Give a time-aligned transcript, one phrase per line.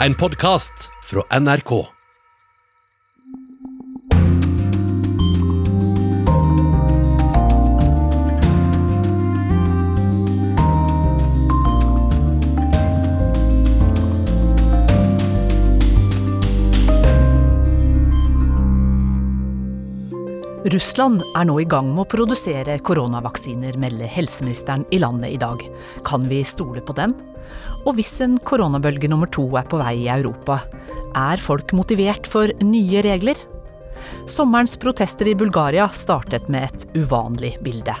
[0.00, 1.86] En podkast fra NRK.
[20.66, 25.64] Russland er nå i gang med å produsere koronavaksiner, melder helseministeren i landet i dag.
[26.04, 27.16] Kan vi stole på dem?
[27.86, 30.58] Og hvis en koronabølge nummer to er på vei i Europa,
[31.16, 33.38] er folk motivert for nye regler?
[34.26, 37.94] Sommerens protester i Bulgaria startet med et uvanlig bilde.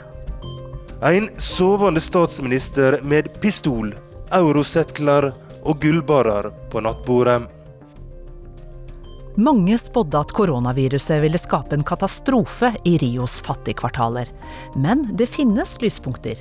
[1.06, 3.92] En sovende statsminister med pistol,
[4.34, 5.30] eurosettler
[5.62, 7.44] og gullbarer på nattbordet.
[9.36, 14.30] Mange spådde at koronaviruset ville skape en katastrofe i Rios fattigkvartaler.
[14.74, 16.40] Men det finnes lyspunkter.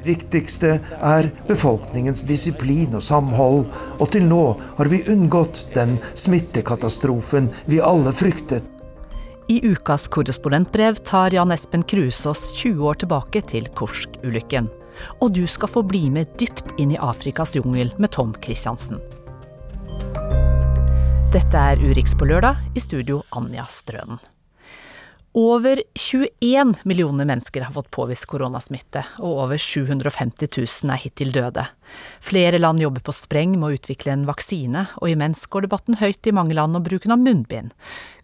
[0.00, 3.66] Det viktigste er befolkningens disiplin og samhold,
[4.00, 4.44] og til nå
[4.78, 8.64] har vi unngått den smittekatastrofen vi alle fryktet.
[9.50, 14.70] I ukas korrespondentbrev tar Jan Espen Krusås 20 år tilbake til Kursk-ulykken.
[15.20, 19.02] Og du skal få bli med dypt inn i Afrikas jungel med Tom Christiansen.
[21.34, 24.22] Dette er Urix på lørdag, i studio Anja Strønen.
[25.32, 31.62] Over 21 millioner mennesker har fått påvist koronasmitte, og over 750 000 er hittil døde.
[32.18, 36.26] Flere land jobber på spreng med å utvikle en vaksine, og imens går debatten høyt
[36.26, 37.70] i mange land om bruken av munnbind.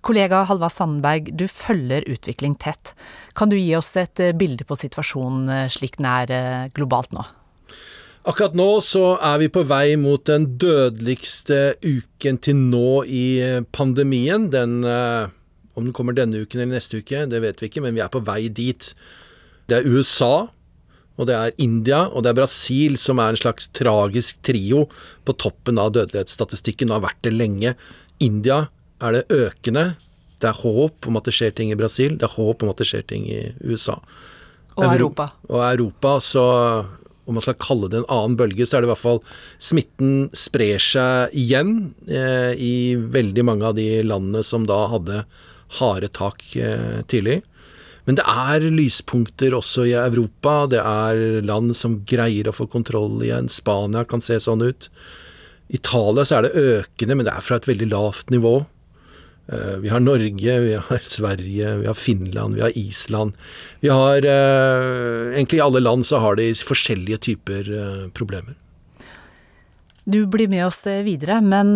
[0.02, 2.96] Kollega Halva Sandberg, du følger utvikling tett.
[3.38, 7.22] Kan du gi oss et bilde på situasjonen slik den er globalt nå?
[8.26, 13.26] Akkurat nå så er vi på vei mot den dødeligste uken til nå i
[13.70, 14.50] pandemien.
[14.50, 14.80] Den
[15.76, 18.12] om den kommer denne uken eller neste uke, det vet vi ikke, men vi er
[18.12, 18.90] på vei dit.
[19.68, 20.48] Det er USA,
[21.16, 24.86] og det er India, og det er Brasil som er en slags tragisk trio
[25.28, 27.74] på toppen av dødelighetsstatistikken, og har vært det lenge.
[28.24, 28.66] India
[29.04, 29.86] er det økende.
[30.40, 32.80] Det er håp om at det skjer ting i Brasil, det er håp om at
[32.80, 33.98] det skjer ting i USA.
[34.76, 35.30] Og Europa.
[35.48, 36.44] Og Europa, så
[37.26, 39.22] om man skal kalle det en annen bølge, så er det i hvert fall
[39.58, 41.72] smitten sprer seg igjen
[42.06, 45.24] eh, i veldig mange av de landene som da hadde
[45.80, 47.40] harde tak eh, tidlig.
[48.06, 50.66] Men det er lyspunkter også i Europa.
[50.70, 53.50] Det er land som greier å få kontroll igjen.
[53.50, 54.88] Spania kan se sånn ut.
[55.74, 58.60] Italia så er det økende, men det er fra et veldig lavt nivå.
[59.50, 63.34] Uh, vi har Norge, vi har Sverige, vi har Finland, vi har Island.
[63.82, 67.74] Vi har uh, Egentlig i alle land så har de forskjellige typer
[68.14, 68.54] problemer.
[70.06, 71.74] Du blir med oss videre, men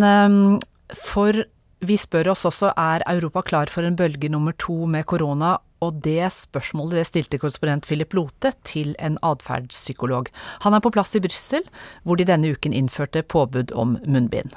[0.95, 1.43] for
[1.81, 6.01] vi spør oss også er Europa klar for en bølge nummer to med korona, og
[6.05, 10.29] det spørsmålet det stilte korrespondent Philip Lote til en atferdspsykolog.
[10.61, 11.65] Han er på plass i Brussel,
[12.03, 14.53] hvor de denne uken innførte påbud om munnbind.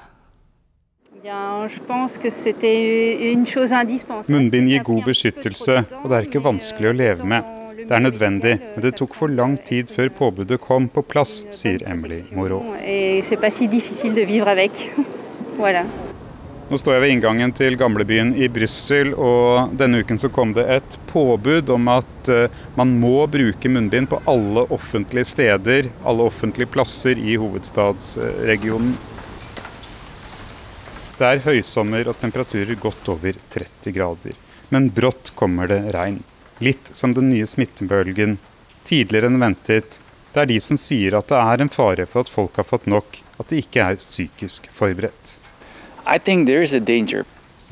[4.28, 7.48] Munnbind gir god beskyttelse, og det er ikke vanskelig å leve med.
[7.84, 11.80] Det er nødvendig, men det tok for lang tid før påbudet kom på plass, sier
[11.88, 12.60] Emily Moreau.
[16.74, 20.64] Nå står jeg ved inngangen til gamlebyen i Brussel, og denne uken så kom det
[20.74, 22.30] et påbud om at
[22.74, 28.96] man må bruke munnbind på alle offentlige steder, alle offentlige plasser i hovedstadsregionen.
[31.20, 34.34] Det er høysommer og temperaturer godt over 30 grader.
[34.74, 36.18] Men brått kommer det regn.
[36.58, 38.34] Litt som den nye smittebølgen.
[38.82, 40.00] Tidligere enn ventet.
[40.34, 42.90] Det er de som sier at det er en fare for at folk har fått
[42.90, 45.38] nok, at de ikke er psykisk forberedt.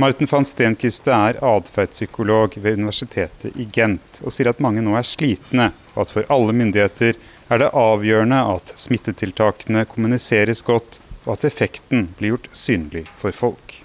[0.01, 5.05] Martin van Stenkiste er atferdspsykolog ved Universitetet i Gent, og sier at mange nå er
[5.05, 7.19] slitne, og at for alle myndigheter
[7.53, 13.83] er det avgjørende at smittetiltakene kommuniseres godt, og at effekten blir gjort synlig for folk.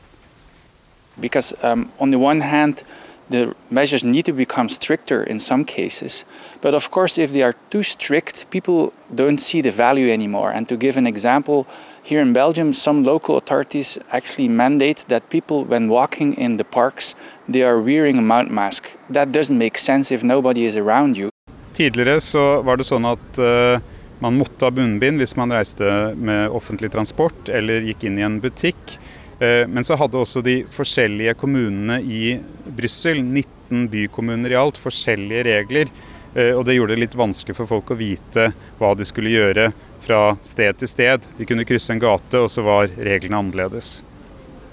[1.20, 2.86] Because um, on the one hand,
[3.30, 6.26] the measures need to become stricter in some cases,
[6.62, 10.52] but of course, if they are too strict, people don't see the value anymore.
[10.52, 11.68] And to give an example,
[12.08, 17.16] here in Belgium, some local authorities actually mandate that people, when walking in the parks,
[17.50, 18.98] they are wearing a mouth mask.
[19.10, 21.30] That doesn't make sense if nobody is around you.
[21.74, 23.78] Tidligere så var det sånn at uh,
[24.24, 25.86] man måtte ha bunnbind hvis man reiste
[26.18, 28.98] med offentlig transport eller gikk inn i en butikk.
[29.38, 32.40] Men så hadde også de forskjellige kommunene i
[32.74, 35.92] Brussel, 19 bykommuner i alt, forskjellige regler.
[36.38, 39.72] Og det gjorde det litt vanskelig for folk å vite hva de skulle gjøre
[40.04, 41.26] fra sted til sted.
[41.38, 44.04] De kunne krysse en gate, og så var reglene annerledes.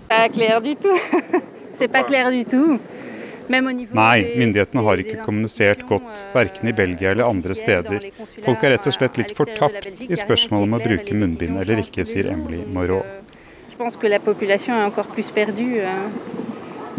[3.49, 8.07] Nei, myndighetene har ikke kommunisert godt, verken i Belgia eller andre steder.
[8.45, 12.07] Folk er rett og slett litt fortapt i spørsmålet om å bruke munnbind eller ikke,
[12.09, 13.03] sier Emily Moreau.
[13.71, 16.09] Je pense que la population encore plus perdue euh,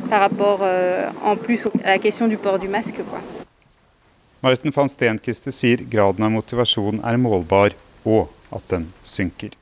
[0.09, 2.99] par rapport euh, en plus à la question du port du masque.
[3.09, 3.44] Quoi.
[4.45, 4.89] Van
[5.51, 7.73] sier graden av motivasjon er målbar,
[8.05, 9.55] og at den synker.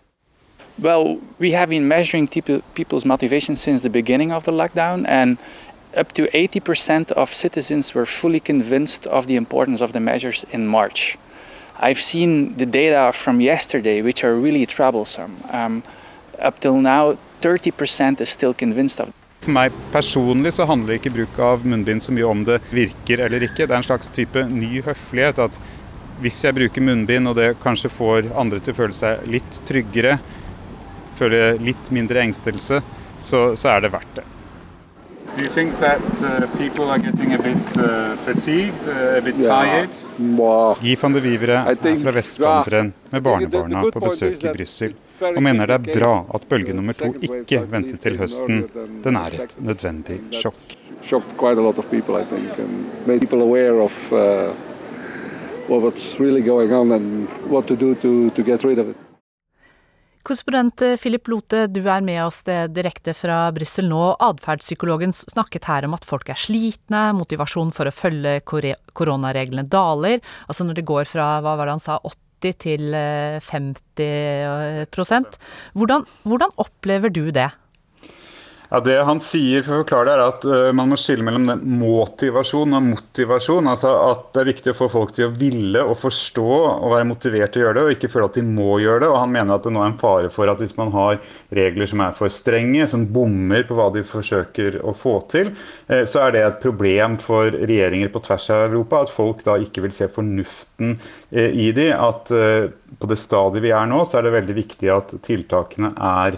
[0.77, 5.37] Well, we have been measuring people's motivation since the beginning of the lockdown, and
[5.95, 10.67] up to 80% of citizens were fully convinced of the importance of the measures in
[10.67, 11.17] March.
[11.79, 15.37] I've seen the data from yesterday, which are really troublesome.
[15.49, 15.83] Um,
[16.39, 19.13] up till now, 30% is still convinced of
[19.43, 23.43] For meg personlig så handler ikke bruk av munnbind så mye om det virker eller
[23.43, 23.65] ikke.
[23.67, 25.39] Det er en slags type ny høflighet.
[25.39, 25.59] at
[26.23, 30.19] Hvis jeg bruker munnbind og det kanskje får andre til å føle seg litt tryggere,
[31.19, 32.79] føle litt mindre engstelse,
[33.19, 34.29] så, så er det verdt det.
[35.35, 39.35] Do you think that uh, people are getting a bit uh, fatigued, uh, a bit
[39.41, 39.89] tired?
[40.81, 44.93] Gi van de Vivere er fra Vestbanteren med barnebarna på besøk i Brussel,
[45.31, 48.65] og mener det er bra at bølge nummer to ikke venter til høsten.
[49.03, 50.77] Den er et nødvendig sjokk.
[51.03, 54.53] Shocked quite a lot of people, I think, and made people aware of uh,
[55.67, 58.95] what's really going on and what to do to, to get rid of it.
[60.23, 64.13] Korrespondent eh, Philip Lote, du er med oss direkte fra Brussel nå.
[64.23, 70.23] Atferdspsykologen snakket her om at folk er slitne, motivasjonen for å følge koronareglene daler.
[70.47, 71.99] Altså når det går fra, hva var det han sa,
[72.43, 72.95] 80 til
[73.47, 75.37] 50 prosent.
[75.73, 77.49] hvordan, hvordan opplever du det?
[78.73, 81.59] Ja, Det han sier for å forklare det er at uh, man må skille mellom
[81.77, 83.67] motivasjon og motivasjon.
[83.69, 87.05] altså At det er viktig å få folk til å ville og forstå og være
[87.05, 89.11] motivert til å gjøre det, og ikke føle at de må gjøre det.
[89.11, 91.19] og Han mener at det nå er en fare for at hvis man har
[91.53, 95.53] regler som er for strenge, som bommer på hva de forsøker å få til,
[95.93, 99.03] uh, så er det et problem for regjeringer på tvers av Europa.
[99.05, 101.91] At folk da ikke vil se fornuften uh, i de.
[101.93, 102.33] at
[102.99, 106.37] på det stadiet vi er nå, så er det veldig viktig at tiltakene er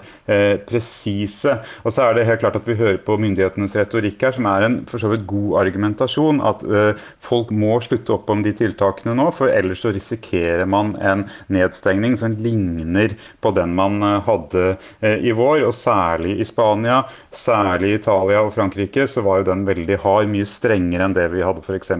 [0.66, 1.58] presise.
[1.84, 4.66] Og så er det helt klart at vi hører på myndighetenes retorikk her, som er
[4.68, 6.42] en for så vidt god argumentasjon.
[6.46, 6.94] At uh,
[7.24, 12.18] folk må slutte opp om de tiltakene nå, for ellers så risikerer man en nedstengning
[12.20, 14.64] som ligner på den man eh, hadde
[15.02, 15.66] eh, i vår.
[15.68, 17.02] Og særlig i Spania,
[17.36, 21.28] særlig i Italia og Frankrike, så var jo den veldig hard, mye strengere enn det
[21.34, 21.92] vi hadde f.eks.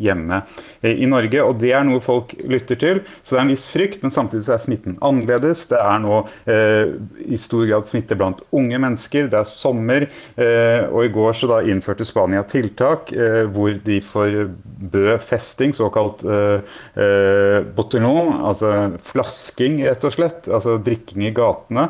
[0.00, 0.42] hjemme
[0.86, 1.44] i Norge.
[1.44, 4.44] Og det er noe folk lytter til, så det er en viss frykt men samtidig
[4.46, 5.66] så er smitten annerledes.
[5.70, 6.94] Det er nå eh,
[7.30, 9.28] i stor grad smitte blant unge mennesker.
[9.30, 10.06] Det er sommer.
[10.36, 16.24] Eh, og i går så da innførte Spania tiltak eh, hvor de forbød festing, såkalt
[16.24, 18.72] eh, botellon, altså
[19.06, 20.50] flasking, rett og slett.
[20.50, 21.88] Altså drikking i gatene.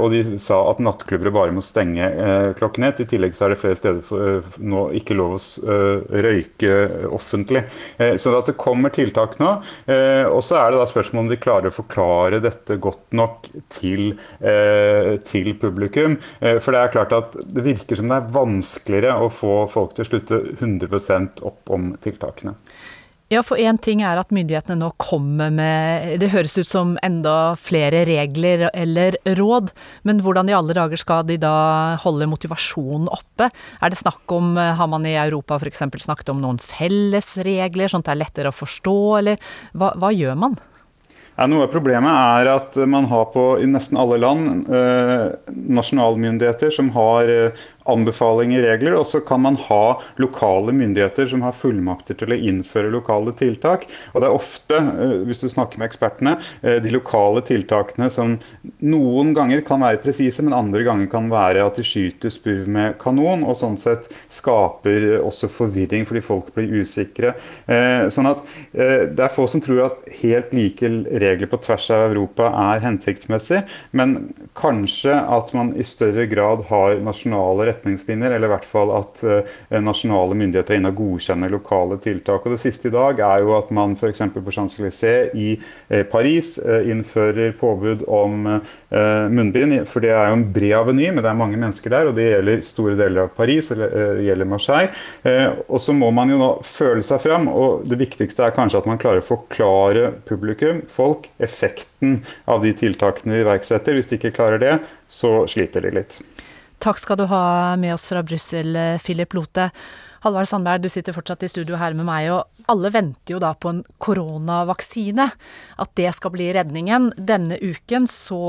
[0.00, 2.06] Og de sa at nattklubber bare må stenge
[2.58, 3.00] klokken ett.
[3.02, 5.40] I tillegg så er det flere steder nå ikke lov å
[6.26, 6.72] røyke
[7.14, 7.64] offentlig.
[7.96, 9.50] så at det kommer tiltak nå.
[10.30, 14.14] og så er det da spørsmål om de klarer å forklare dette godt nok til,
[15.30, 16.18] til publikum.
[16.40, 20.06] For det er klart at det virker som det er vanskeligere å få folk til
[20.06, 22.56] å slutte 100 opp om tiltakene.
[23.26, 27.56] Ja, for én ting er at myndighetene nå kommer med Det høres ut som enda
[27.58, 29.72] flere regler eller råd,
[30.06, 33.50] men hvordan i alle dager skal de da holde motivasjonen oppe?
[33.82, 35.82] Er det snakk om, har man i Europa f.eks.
[36.06, 39.42] snakket om noen felles regler, sånn at det er lettere å forstå, eller
[39.74, 40.54] hva, hva gjør man?
[41.36, 46.72] Ja, noe av problemet er at man har på i nesten alle land eh, nasjonalmyndigheter
[46.72, 52.18] som har eh, anbefalinger, regler, og så kan man ha lokale myndigheter som har fullmakter
[52.18, 53.86] til å innføre lokale tiltak.
[54.12, 58.38] Og det er ofte, eh, hvis du snakker med ekspertene, eh, de lokale tiltakene som
[58.82, 62.98] noen ganger kan være presise, men andre ganger kan være at de skyter spurv med
[62.98, 67.34] kanon, og sånn sett skaper også forvirring fordi folk blir usikre.
[67.68, 68.42] Eh, sånn at
[68.76, 73.64] det er få som tror at helt like regler på tvers av Europa er hensiktsmessig,
[73.92, 78.92] men kanskje at man i større grad har nasjonale rettigheter retningslinjer, eller i hvert fall
[78.96, 82.44] at uh, nasjonale myndigheter er inne og godkjenner lokale tiltak.
[82.44, 84.24] Og Det siste i dag er jo at man f.eks.
[84.34, 88.46] på Champs-Élysées i uh, Paris uh, innfører påbud om
[88.86, 89.74] munnbind.
[89.90, 92.26] For det er jo en bred aveny, men det er mange mennesker der, og det
[92.28, 94.92] gjelder store deler av Paris, eller det gjelder Marseille.
[95.66, 98.88] og så må man jo nå føle seg fram, og det viktigste er kanskje at
[98.88, 103.96] man klarer å forklare publikum, folk, effekten av de tiltakene de iverksetter.
[103.96, 104.74] Hvis de ikke klarer det,
[105.08, 106.18] så sliter de litt.
[106.82, 107.44] Takk skal du ha
[107.80, 109.70] med oss fra Brussel, Philip Lote.
[110.26, 113.52] Halvard Sandberg, du sitter fortsatt i studio her med meg, og alle venter jo da
[113.54, 115.26] på en koronavaksine.
[115.82, 117.12] At det skal bli redningen.
[117.14, 118.40] Denne uken så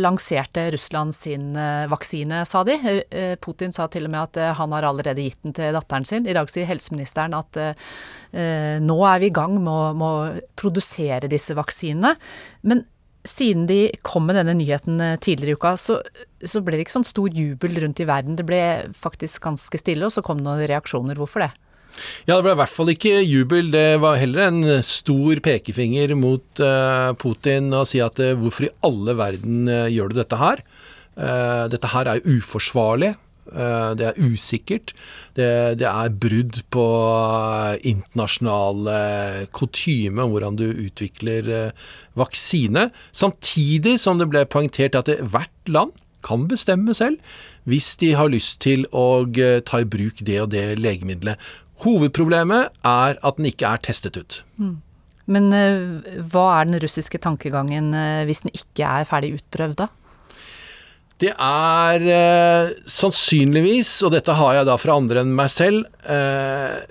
[0.00, 2.78] lanserte Russland sin eh, vaksine, sa de.
[3.10, 6.08] Eh, Putin sa til og med at eh, han har allerede gitt den til datteren
[6.08, 6.24] sin.
[6.24, 7.62] I dag sier helseministeren at
[8.36, 12.10] nå er vi i gang med å, med å produsere disse vaksinene.
[12.68, 12.82] Men
[13.28, 16.00] siden de kom med denne nyheten eh, tidligere i uka, så,
[16.42, 18.38] så ble det ikke sånn stor jubel rundt i verden.
[18.38, 18.62] Det ble
[18.96, 21.18] faktisk ganske stille, og så kom det noen reaksjoner.
[21.20, 21.52] Hvorfor det?
[22.28, 23.70] Ja, det ble i hvert fall ikke jubel.
[23.72, 28.74] Det var heller en stor pekefinger mot uh, Putin og si at uh, hvorfor i
[28.84, 30.66] alle verden uh, gjør du dette her?
[31.16, 33.14] dette her er uforsvarlig.
[33.46, 34.92] Det er usikkert.
[35.36, 35.48] Det,
[35.80, 36.86] det er brudd på
[37.86, 38.96] internasjonale
[39.56, 41.70] kutyme om hvordan du utvikler
[42.18, 42.88] vaksine.
[43.12, 45.94] Samtidig som det ble poengtert at hvert land
[46.26, 47.20] kan bestemme selv
[47.66, 49.26] hvis de har lyst til å
[49.66, 51.38] ta i bruk det og det legemiddelet.
[51.82, 54.40] Hovedproblemet er at den ikke er testet ut.
[54.56, 54.76] Mm.
[55.26, 55.50] Men
[56.30, 57.90] hva er den russiske tankegangen
[58.28, 59.90] hvis den ikke er ferdig utprøvd, da?
[61.22, 65.86] Det er eh, sannsynligvis, og dette har jeg da fra andre enn meg selv,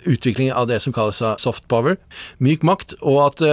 [0.09, 1.95] utvikling av det som kalles soft power,
[2.43, 3.43] myk makt, og at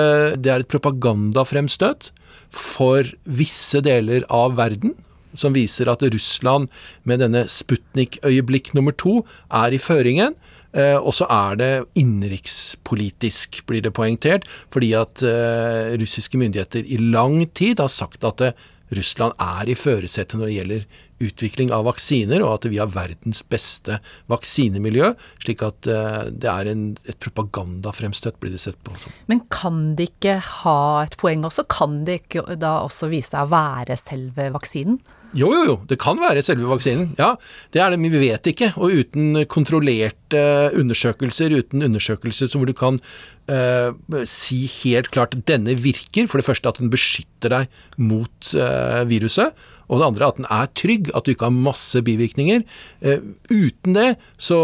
[0.43, 2.09] det er et propagandafremstøt
[2.53, 4.97] for visse deler av verden,
[5.39, 6.69] som viser at Russland
[7.09, 10.37] med denne Sputnik-øyeblikk nummer to er i føringen.
[10.73, 16.97] Eh, og så er det innenrikspolitisk, blir det poengtert, fordi at eh, russiske myndigheter i
[16.97, 18.55] lang tid har sagt at eh,
[18.93, 20.85] Russland er i førersetet når det gjelder
[21.23, 24.01] utvikling av vaksiner, og at vi har verdens beste
[24.33, 25.13] vaksinemiljø.
[25.45, 29.15] Slik at det er en, et propagandafremstøt, blir det sett på som.
[29.31, 31.69] Men kan det ikke ha et poeng også?
[31.71, 34.99] Kan det ikke da også vise seg å være selve vaksinen?
[35.33, 35.75] Jo, jo, jo.
[35.89, 37.15] Det kan være selve vaksinen.
[37.21, 37.35] Ja,
[37.73, 38.73] det er det, men vi vet ikke.
[38.77, 40.43] Og uten kontrollerte
[40.79, 43.01] undersøkelser, uten undersøkelser hvor du kan
[43.49, 48.53] uh, si helt klart at denne virker, for det første at den beskytter deg mot
[48.59, 49.57] uh, viruset,
[49.89, 52.65] og det andre at den er trygg, at du ikke har masse bivirkninger.
[53.01, 54.61] Uh, uten det så,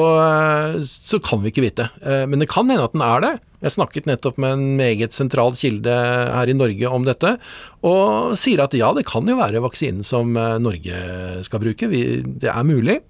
[0.85, 1.89] så, kan vi ikke vite.
[2.29, 3.35] men det kan hende at den er det.
[3.59, 7.35] Jeg snakket nettopp med en meget sentral kilde her i Norge om dette,
[7.87, 11.01] og sier at ja, det kan jo være vaksinen som eh, Norge
[11.47, 11.91] skal bruke.
[11.91, 13.01] Vi, det er mulig,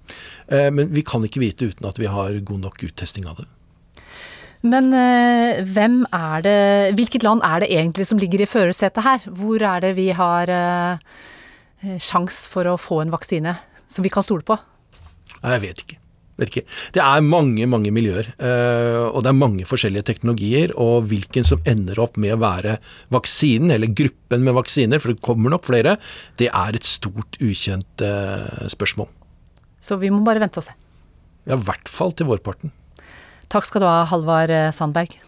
[0.49, 3.49] eh, men vi kan ikke vite uten at vi har god nok uttesting av det.
[4.65, 6.63] Men eh, hvem er det
[6.99, 9.29] Hvilket land er det egentlig som ligger i førersetet her?
[9.29, 10.51] Hvor er det vi har
[12.03, 13.55] sjans for å få en vaksine
[13.87, 14.57] som vi kan stole på?
[15.45, 16.01] Jeg vet ikke.
[16.39, 16.67] Vet ikke.
[16.95, 20.75] Det er mange, mange miljøer, uh, og det er mange forskjellige teknologier.
[20.79, 22.77] Og hvilken som ender opp med å være
[23.15, 25.97] vaksinen, eller gruppen med vaksiner, for det kommer nok flere,
[26.39, 29.11] det er et stort, ukjent uh, spørsmål.
[29.83, 30.77] Så vi må bare vente og se.
[31.49, 32.75] Ja, i hvert fall til vårparten.
[33.51, 35.19] Takk skal du ha, Halvard Sandberg.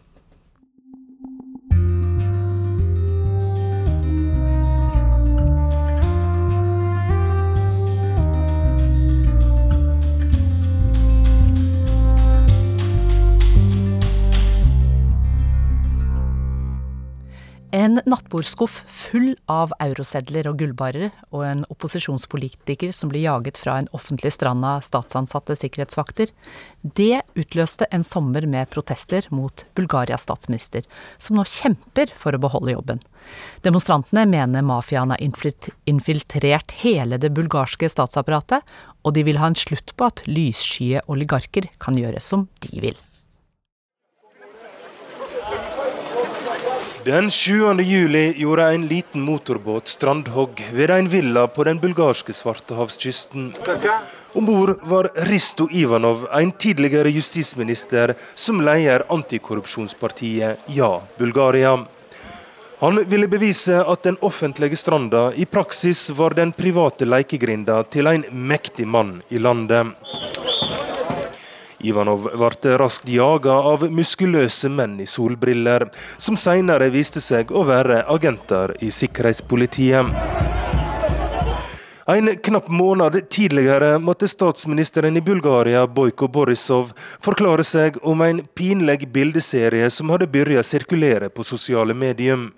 [17.73, 23.87] En nattbordskuff full av eurosedler og gullbarer, og en opposisjonspolitiker som blir jaget fra en
[23.95, 26.33] offentlig strand av statsansatte sikkerhetsvakter,
[26.83, 30.83] det utløste en sommer med protester mot Bulgarias statsminister,
[31.15, 33.05] som nå kjemper for å beholde jobben.
[33.63, 38.67] Demonstrantene mener mafiaen har infiltrert hele det bulgarske statsapparatet,
[39.07, 42.99] og de vil ha en slutt på at lysskye oligarker kan gjøre som de vil.
[47.05, 47.81] Den 7.
[47.81, 53.55] juli gjorde en liten motorbåt strandhogg ved en villa på den bulgarske svartehavskysten.
[54.33, 61.79] Om bord var Risto Ivanov, en tidligere justisminister som leder antikorrupsjonspartiet Ja Bulgaria.
[62.81, 68.25] Han ville bevise at den offentlige stranda i praksis var den private lekegrinda til en
[68.33, 69.97] mektig mann i landet.
[71.81, 78.05] Ivanov ble raskt jaga av muskuløse menn i solbriller, som senere viste seg å være
[78.13, 80.11] agenter i sikkerhetspolitiet.
[82.11, 86.91] En knapp måned tidligere måtte statsministeren i Bulgaria, Bojko Borisov,
[87.23, 92.49] forklare seg om en pinlig bildeserie som hadde begynt å sirkulere på sosiale medier.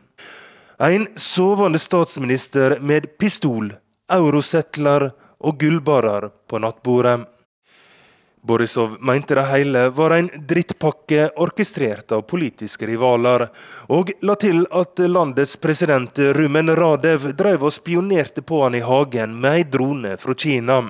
[0.80, 3.74] En sovende statsminister med pistol,
[4.08, 5.10] eurosettler
[5.42, 7.20] og gullbarer på nattbordet.
[8.42, 13.44] Borisov mente det hele var en drittpakke orkestrert av politiske rivaler,
[13.86, 19.38] og la til at landets president Rumen Radev drev og spionerte på han i hagen
[19.38, 20.80] med ei drone fra Kina.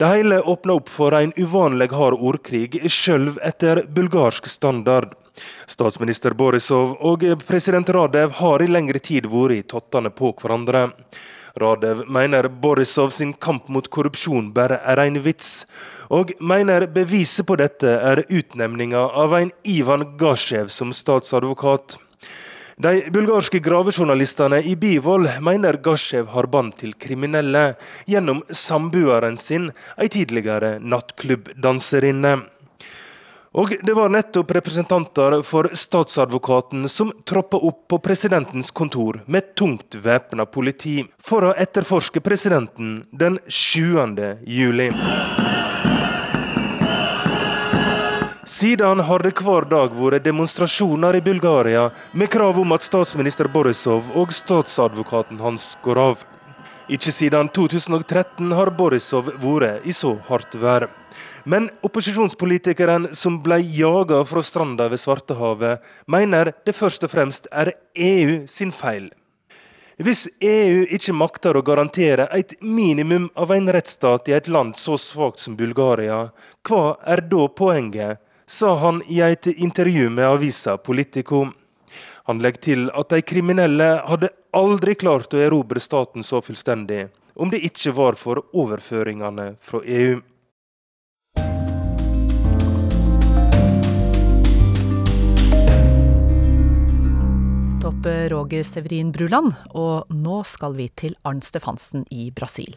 [0.00, 5.12] Det hele åpna opp for en uvanlig hard ordkrig, sjøl etter bulgarsk standard.
[5.68, 10.88] Statsminister Borisov og president Radev har i lengre tid vært i tottene på hverandre.
[11.56, 15.64] Radev mener Borisov sin kamp mot korrupsjon bare er en vits,
[16.12, 21.96] og mener beviset på dette er utnevninga av en Ivan Gasjev som statsadvokat.
[22.76, 27.70] De bulgarske gravejournalistene i Bivol mener Gasjev har bånd til kriminelle
[28.04, 32.34] gjennom samboeren sin, ei tidligere nattklubbdanserinne.
[33.56, 39.96] Og det var nettopp representanter for statsadvokaten som troppa opp på presidentens kontor med tungt
[40.04, 43.96] væpna politi for å etterforske presidenten den 7.
[44.44, 44.90] juli.
[48.46, 54.12] Siden har det hver dag vært demonstrasjoner i Bulgaria med krav om at statsminister Borisov
[54.14, 56.28] og statsadvokaten hans går av.
[56.92, 60.90] Ikke siden 2013 har Borisov vært i så hardt vær.
[61.46, 67.70] Men opposisjonspolitikeren som ble jaga fra stranda ved Svartehavet, mener det først og fremst er
[67.94, 69.12] EU sin feil.
[70.02, 74.98] Hvis EU ikke makter å garantere et minimum av en rettsstat i et land så
[74.98, 76.26] svakt som Bulgaria,
[76.66, 81.46] hva er da poenget sa han i et intervju med avisa Politico.
[82.26, 87.06] Han legger til at de kriminelle hadde aldri klart å erobre staten så fullstendig,
[87.38, 90.18] om det ikke var for overføringene fra EU.
[98.06, 102.76] Roger Severin Bruland, og nå skal vi til Arn Stefansen i Brasil.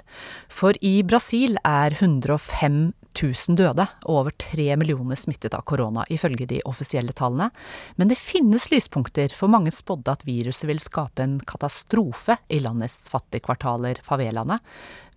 [0.49, 2.79] For i Brasil er 105
[3.13, 7.49] 000 døde og over 3 millioner smittet av korona, ifølge de offisielle tallene.
[7.97, 13.09] Men det finnes lyspunkter, for mange spådde at viruset vil skape en katastrofe i landets
[13.13, 14.59] fattigkvartaler, favelaene.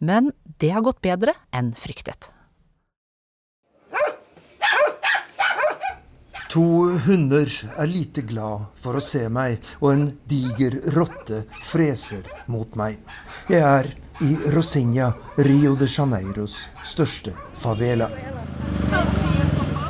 [0.00, 2.30] Men det har gått bedre enn fryktet.
[6.52, 12.76] To hunder er lite glad for å se meg, og en diger rotte freser mot
[12.76, 12.98] meg.
[13.48, 13.88] Jeg er
[14.20, 15.14] i Rosinha,
[15.48, 18.10] Rio de Janeiros største favela.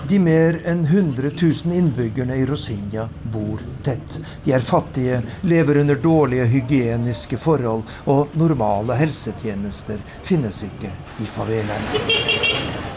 [0.07, 4.21] De mer enn 100 000 innbyggerne i Rosinha bor tett.
[4.45, 12.13] De er fattige, lever under dårlige hygieniske forhold, og normale helsetjenester finnes ikke i favelaen.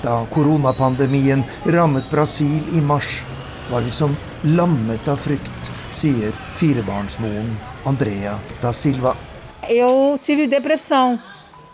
[0.05, 1.41] Da koronapandemien
[1.73, 3.23] rammet Brasil i mars,
[3.71, 9.15] var vi som lammet av frykt, sier firebarnsmoren Andrea da Silva.
[9.69, 11.19] Eu tive depressão,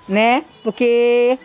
[0.08, 0.44] né?
[0.64, 1.38] Porque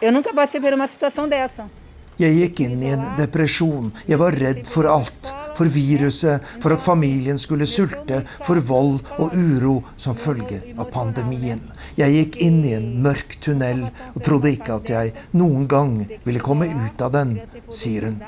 [0.00, 1.68] eu nunca passei por uma situação dessa.
[2.14, 3.88] Jeg gikk inn i en depresjon.
[4.06, 5.32] Jeg var redd for alt.
[5.54, 11.60] For viruset, for at familien skulle sulte, for vold og uro som følge av pandemien.
[11.94, 16.42] Jeg gikk inn i en mørk tunnel og trodde ikke at jeg noen gang ville
[16.42, 17.36] komme ut av den,
[17.70, 18.18] sier hun.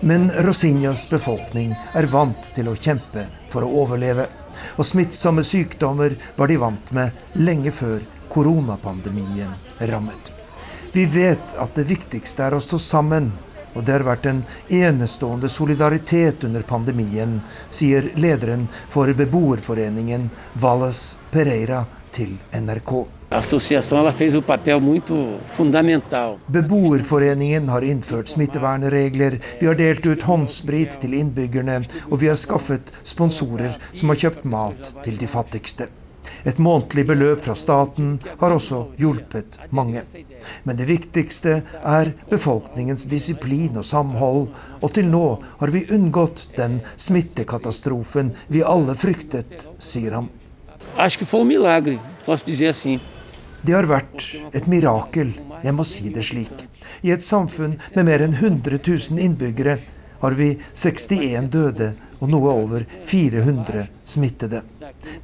[0.00, 4.26] Men Rosinias befolkning er vant til å kjempe for å overleve.
[4.76, 9.52] Og smittsomme sykdommer var de vant med lenge før koronapandemien
[9.92, 10.32] rammet.
[10.92, 13.30] Vi vet at det viktigste er å stå sammen,
[13.74, 14.42] og det har vært en
[14.80, 17.38] enestående solidaritet under pandemien,
[17.68, 23.19] sier lederen for beboerforeningen Valles Pereira til NRK.
[26.46, 31.76] Beboerforeningen har innført smittevernregler, vi har delt ut håndsprit til innbyggerne,
[32.10, 35.86] og vi har skaffet sponsorer som har kjøpt mat til de fattigste.
[36.42, 40.02] Et månedlig beløp fra staten har også hjulpet mange.
[40.66, 44.50] Men det viktigste er befolkningens disiplin og samhold,
[44.82, 50.28] og til nå har vi unngått den smittekatastrofen vi alle fryktet, sier han.
[50.98, 53.00] Acho que foi um milagre, posso dizer assim.
[53.62, 54.24] Det har vært
[54.56, 56.64] et mirakel, jeg må si det slik.
[57.04, 59.76] I et samfunn med mer enn 100 000 innbyggere
[60.20, 64.62] har vi 61 døde og noe over 400 smittede.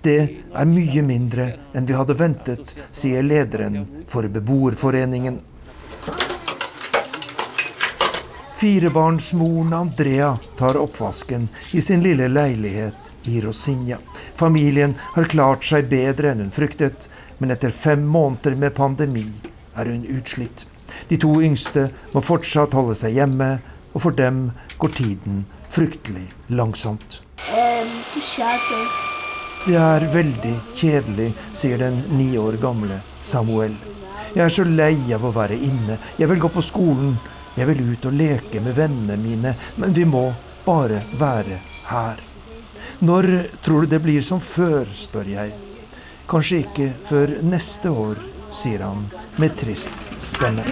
[0.04, 0.20] Det
[0.52, 5.40] er mye mindre enn vi hadde ventet, sier lederen for beboerforeningen.
[8.56, 13.98] Firebarnsmoren Andrea tar oppvasken i sin lille leilighet i Rosinja.
[14.34, 19.26] Familien har klart seg bedre enn hun fryktet, men etter fem måneder med pandemi
[19.76, 20.66] er hun utslitt.
[21.08, 23.56] De to yngste må fortsatt holde seg hjemme,
[23.92, 27.20] og for dem går tiden fryktelig langsomt.
[29.66, 33.74] Det er veldig kjedelig, sier den ni år gamle Samuel.
[34.36, 35.98] Jeg er så lei av å være inne.
[36.20, 37.16] Jeg vil gå på skolen.
[37.56, 39.54] Jeg vil ut og leke med vennene mine.
[39.80, 40.28] Men vi må
[40.66, 41.56] bare være
[41.88, 42.20] her.
[43.00, 43.30] Når
[43.64, 45.65] tror du det blir som før, spør jeg.
[46.26, 48.18] Kanskje ikke før neste år,
[48.50, 49.04] sier han
[49.38, 50.64] med trist stemme.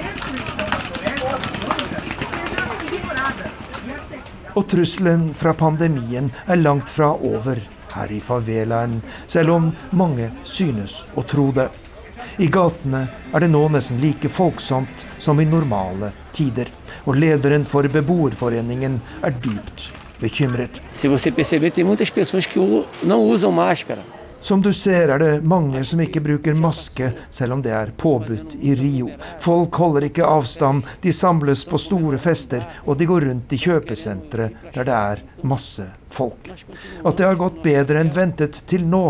[4.59, 7.61] Og trusselen fra pandemien er langt fra over
[7.95, 8.97] her i favelaen,
[9.31, 11.69] selv om mange synes å tro det.
[12.43, 16.67] I gatene er det nå nesten like folksomt som i normale tider.
[17.07, 19.87] Og lederen for beboerforeningen er dypt
[20.19, 20.83] bekymret.
[20.99, 22.59] Se você perceber, tem muitas pessoas que
[23.05, 24.03] não usam máscara.
[24.44, 28.59] Som du ser er det mange som ikke bruker maske, selv om det er påbudt
[28.61, 29.07] i Rio.
[29.40, 34.50] Folk holder ikke avstand, de samles på store fester, og de går rundt i kjøpesentre
[34.74, 36.50] der det er masse folk.
[37.00, 39.07] At det har gått bedre enn ventet til nå,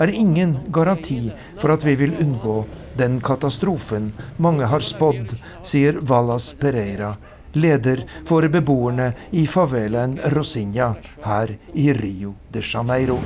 [0.00, 1.26] er ingen garanti
[1.60, 2.62] for at vi vil unngå
[2.96, 7.18] den katastrofen mange har spådd, sier Valas Pereira,
[7.52, 10.94] leder for beboerne i favelaen Rosinha
[11.28, 13.20] her i Rio de Janeiro.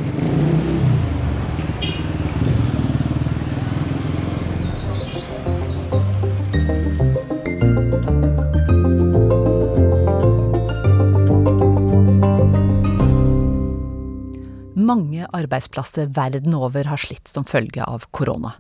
[15.24, 18.54] Mange arbeidsplasser verden over har slitt som følge av korona.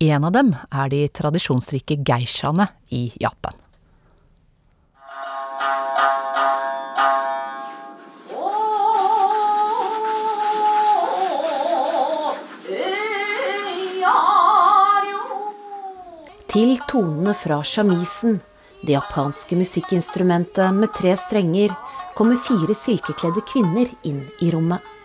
[0.00, 3.54] En av dem er de tradisjonsrike geishaene i Japan.
[16.48, 18.40] Til tonene fra shamisen,
[18.82, 21.74] det japanske musikkinstrumentet med tre strenger,
[22.16, 24.97] kommer fire silkekledde kvinner inn i rommet.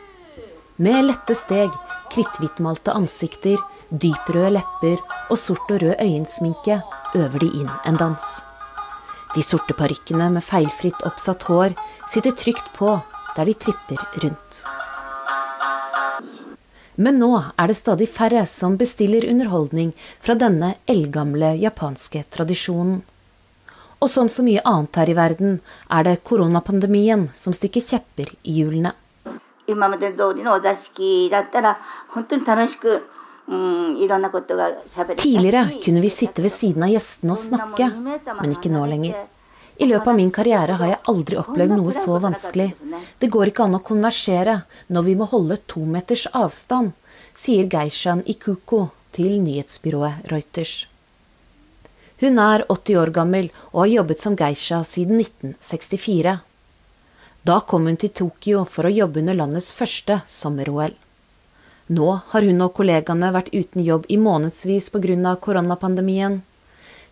[0.76, 1.70] Med lette steg,
[2.10, 3.60] kritthvittmalte ansikter,
[3.90, 4.98] dyprøde lepper
[5.30, 6.80] og sort og rød øyensminke
[7.14, 8.30] øver de inn en dans.
[9.36, 11.76] De sorte parykkene med feilfritt oppsatt hår
[12.10, 12.96] sitter trygt på
[13.36, 14.64] der de tripper rundt.
[16.96, 23.04] Men nå er det stadig færre som bestiller underholdning fra denne eldgamle japanske tradisjonen.
[24.02, 28.58] Og som så mye annet her i verden er det koronapandemien som stikker kjepper i
[28.58, 28.98] hjulene.
[29.67, 33.03] 今まで通りのお座敷だったら本当に楽しく、
[33.49, 37.91] うん、いろんなことが喋れたし Tidligere kunne vi sitte ved siden av gjestene og snakke,
[38.41, 39.27] men ikke nå lenger.
[39.79, 42.73] I løpet av min karriere har jeg aldri opplevd noe så vanskelig.
[43.19, 46.97] Det går ikke an å konversere når vi må holde to meters avstand,
[47.35, 50.89] sier geishaen Ikuko til nyhetsbyrået Reuters.
[52.19, 56.39] Hun er 80 år gammel og har jobbet som geisha siden 1964.
[57.43, 60.95] Da kom hun til Tokyo for å jobbe under landets første sommer-OL.
[61.89, 65.37] Nå har hun og kollegaene vært uten jobb i månedsvis pga.
[65.41, 66.43] koronapandemien.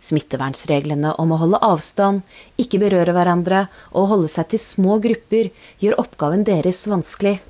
[0.01, 2.23] Smittevernsreglene om å holde avstand,
[2.61, 5.49] ikke berøre hverandre og holde seg til små grupper
[5.81, 7.41] gjør oppgaven deres vanskelig.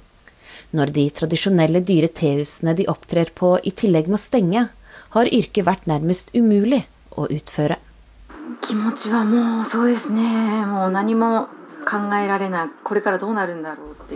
[0.70, 4.68] Når de tradisjonelle dyre tehusene de opptrer på i tillegg må stenge,
[5.10, 7.78] har yrket vært nærmest umulig å utføre.
[8.62, 10.22] 気持ちはもうそうですね
[10.66, 11.48] もう何も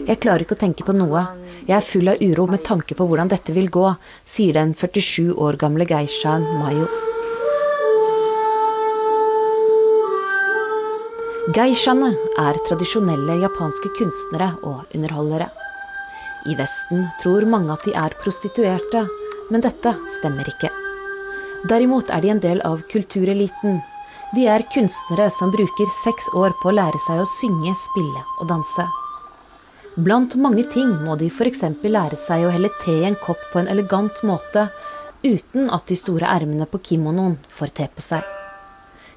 [0.08, 1.24] jeg klarer ikke å tenke på noe.
[1.66, 3.88] Jeg er full av uro med tanke på hvordan dette vil gå,
[4.26, 6.88] sier den 47 år gamle geishaen Mayo.
[11.56, 12.10] Geishaene
[12.42, 15.50] er tradisjonelle japanske kunstnere og underholdere.
[16.50, 19.06] I Vesten tror mange at de er prostituerte,
[19.54, 20.72] men dette stemmer ikke.
[21.70, 23.80] Derimot er de en del av kultureliten
[24.36, 28.50] de er kunstnere som bruker seks år på å lære seg å synge, spille og
[28.50, 28.84] danse.
[29.96, 31.62] Blant mange ting må de f.eks.
[31.84, 34.66] lære seg å helle te i en kopp på en elegant måte,
[35.24, 38.26] uten at de store ermene på kimonoen får te på seg.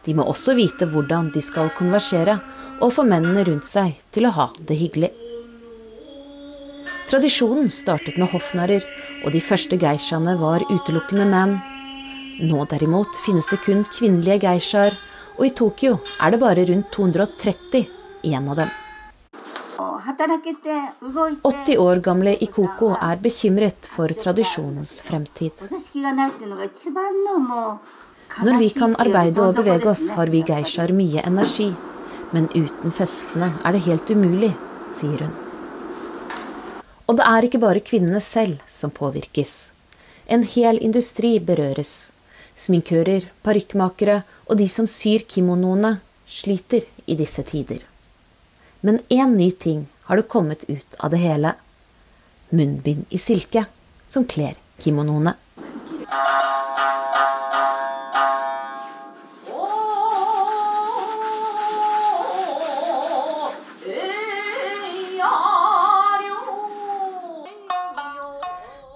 [0.07, 2.39] De må også vite hvordan de skal konversere,
[2.79, 5.11] og få mennene rundt seg til å ha det hyggelig.
[7.09, 8.87] Tradisjonen startet med hoffnarrer,
[9.25, 11.59] og de første geishaene var utelukkende menn.
[12.39, 14.95] Nå derimot finnes det kun kvinnelige geishaer,
[15.39, 17.89] og i Tokyo er det bare rundt 230
[18.23, 18.71] igjen av dem.
[21.43, 25.53] 80 år gamle Ikoko er bekymret for tradisjonens fremtid.
[28.47, 31.73] Når vi kan arbeide og bevege oss, har vi geishaer mye energi.
[32.31, 34.53] Men uten festene er det helt umulig,
[34.95, 35.35] sier hun.
[37.09, 39.73] Og det er ikke bare kvinnene selv som påvirkes.
[40.29, 42.13] En hel industri berøres.
[42.59, 47.85] Sminkører, parykkmakere og de som syr kimonoene, sliter i disse tider.
[48.83, 51.55] Men én ny ting har det kommet ut av det hele.
[52.51, 53.65] Munnbind i silke
[54.07, 55.35] som kler kimonoene.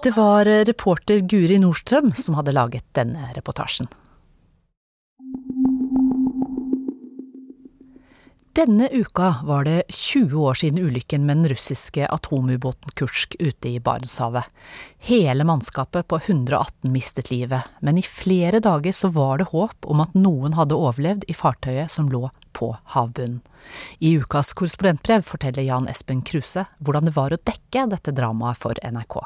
[0.03, 3.87] Det var reporter Guri Nordstrøm som hadde laget denne reportasjen.
[8.53, 13.79] Denne uka var det 20 år siden ulykken med den russiske atomubåten Kursk ute i
[13.79, 14.43] Barentshavet.
[15.07, 20.03] Hele mannskapet på 118 mistet livet, men i flere dager så var det håp om
[20.03, 23.39] at noen hadde overlevd i fartøyet som lå på havbunnen.
[24.03, 28.83] I ukas korrespondentbrev forteller Jan Espen Kruse hvordan det var å dekke dette dramaet for
[28.83, 29.23] NRK.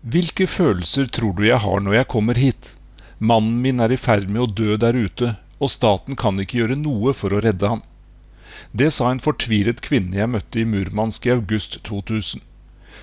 [0.00, 2.72] Hvilke følelser tror du jeg har når jeg kommer hit?
[3.18, 6.78] Mannen min er i ferd med å dø der ute, og staten kan ikke gjøre
[6.80, 7.82] noe for å redde ham.
[8.72, 12.40] Det sa en fortvilet kvinne jeg møtte i Murmansk i august 2000.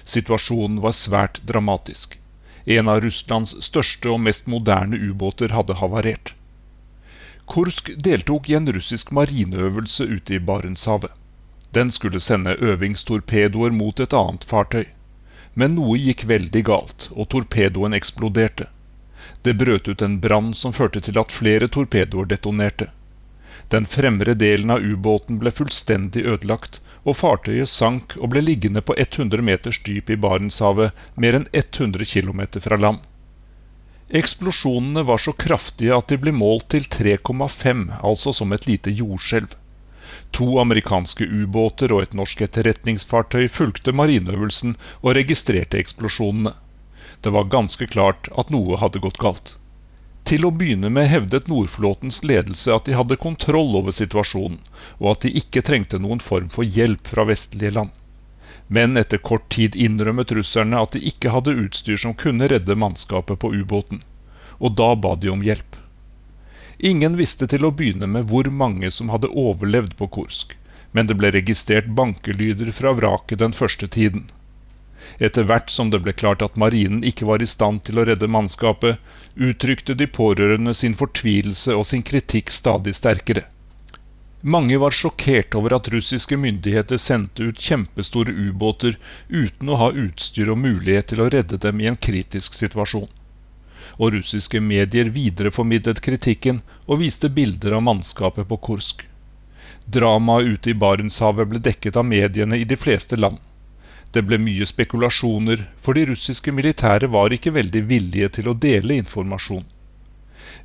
[0.10, 2.18] Situasjonen var svært dramatisk.
[2.66, 6.34] En av Russlands største og mest moderne ubåter hadde havarert.
[7.46, 11.14] Kursk deltok i en russisk marineøvelse ute i Barentshavet.
[11.78, 14.88] Den skulle sende øvingstorpedoer mot et annet fartøy.
[15.58, 18.68] Men noe gikk veldig galt, og torpedoen eksploderte.
[19.42, 22.92] Det brøt ut en brann som førte til at flere torpedoer detonerte.
[23.74, 28.96] Den fremre delen av ubåten ble fullstendig ødelagt, og fartøyet sank og ble liggende på
[29.02, 33.02] 100 meters dyp i Barentshavet, mer enn 100 km fra land.
[34.22, 39.58] Eksplosjonene var så kraftige at de ble målt til 3,5, altså som et lite jordskjelv.
[40.32, 46.54] To amerikanske ubåter og et norsk etterretningsfartøy fulgte marineøvelsen og registrerte eksplosjonene.
[47.22, 49.56] Det var ganske klart at noe hadde gått galt.
[50.28, 54.60] Til å begynne med hevdet Nordflåtens ledelse at de hadde kontroll over situasjonen,
[55.00, 57.96] og at de ikke trengte noen form for hjelp fra vestlige land.
[58.68, 63.40] Men etter kort tid innrømmet russerne at de ikke hadde utstyr som kunne redde mannskapet
[63.40, 64.04] på ubåten.
[64.60, 65.78] Og da ba de om hjelp.
[66.80, 70.54] Ingen visste til å begynne med hvor mange som hadde overlevd på Kursk,
[70.94, 74.28] men det ble registrert bankelyder fra vraket den første tiden.
[75.18, 78.30] Etter hvert som det ble klart at marinen ikke var i stand til å redde
[78.30, 79.02] mannskapet,
[79.34, 83.48] uttrykte de pårørende sin fortvilelse og sin kritikk stadig sterkere.
[84.46, 90.54] Mange var sjokkert over at russiske myndigheter sendte ut kjempestore ubåter uten å ha utstyr
[90.54, 93.10] og mulighet til å redde dem i en kritisk situasjon.
[93.98, 99.06] Og russiske medier videreformidlet kritikken og viste bilder av mannskapet på Kursk.
[99.88, 103.40] Dramaet ute i Barentshavet ble dekket av mediene i de fleste land.
[104.12, 109.00] Det ble mye spekulasjoner, for de russiske militære var ikke veldig villige til å dele
[109.02, 109.66] informasjon.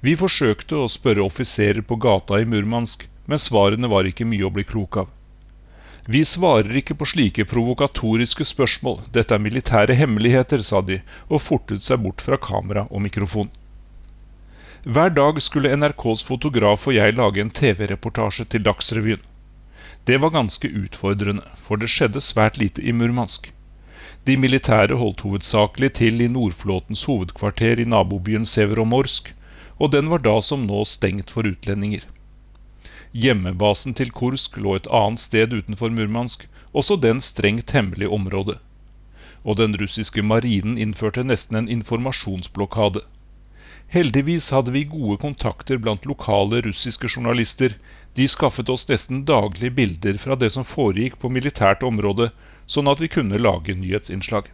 [0.03, 4.55] Vi forsøkte å spørre offiserer på gata i Murmansk, men svarene var ikke mye å
[4.55, 5.11] bli klok av.
[6.07, 10.97] Vi svarer ikke på slike provokatoriske spørsmål, dette er militære hemmeligheter, sa de,
[11.31, 13.53] og fortet seg bort fra kamera og mikrofon.
[14.83, 19.23] Hver dag skulle NRKs fotograf og jeg lage en TV-reportasje til Dagsrevyen.
[20.11, 23.53] Det var ganske utfordrende, for det skjedde svært lite i Murmansk.
[24.27, 29.31] De militære holdt hovedsakelig til i Nordflåtens hovedkvarter i nabobyen Severomorsk,
[29.79, 32.03] og den var da som nå stengt for utlendinger.
[33.12, 38.57] Hjemmebasen til Kursk lå et annet sted utenfor Murmansk, også den strengt hemmelig område.
[39.44, 43.03] Og den russiske marinen innførte nesten en informasjonsblokade.
[43.92, 47.77] Heldigvis hadde vi gode kontakter blant lokale russiske journalister,
[48.16, 52.31] de skaffet oss nesten daglig bilder fra det som foregikk på militært område,
[52.64, 54.48] sånn at vi kunne lage nyhetsinnslag.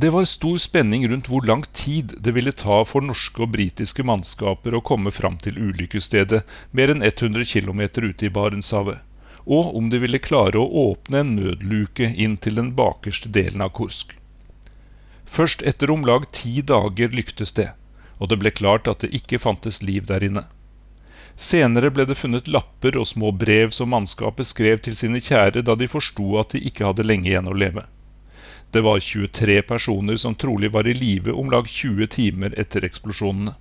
[0.00, 4.04] Det var stor spenning rundt hvor lang tid det ville ta for norske og britiske
[4.06, 6.38] mannskaper å komme fram til ulykkesstedet
[6.70, 9.00] mer enn 100 km ute i Barentshavet,
[9.42, 13.74] og om de ville klare å åpne en nødluke inn til den bakerste delen av
[13.80, 14.14] Kursk.
[15.26, 17.72] Først etter om lag ti dager lyktes det,
[18.22, 20.46] og det ble klart at det ikke fantes liv der inne.
[21.34, 25.74] Senere ble det funnet lapper og små brev som mannskapet skrev til sine kjære da
[25.74, 27.90] de forsto at de ikke hadde lenge igjen å leve.
[28.70, 33.54] Det var 23 personer som trolig var i live om lag 20 timer etter eksplosjonene.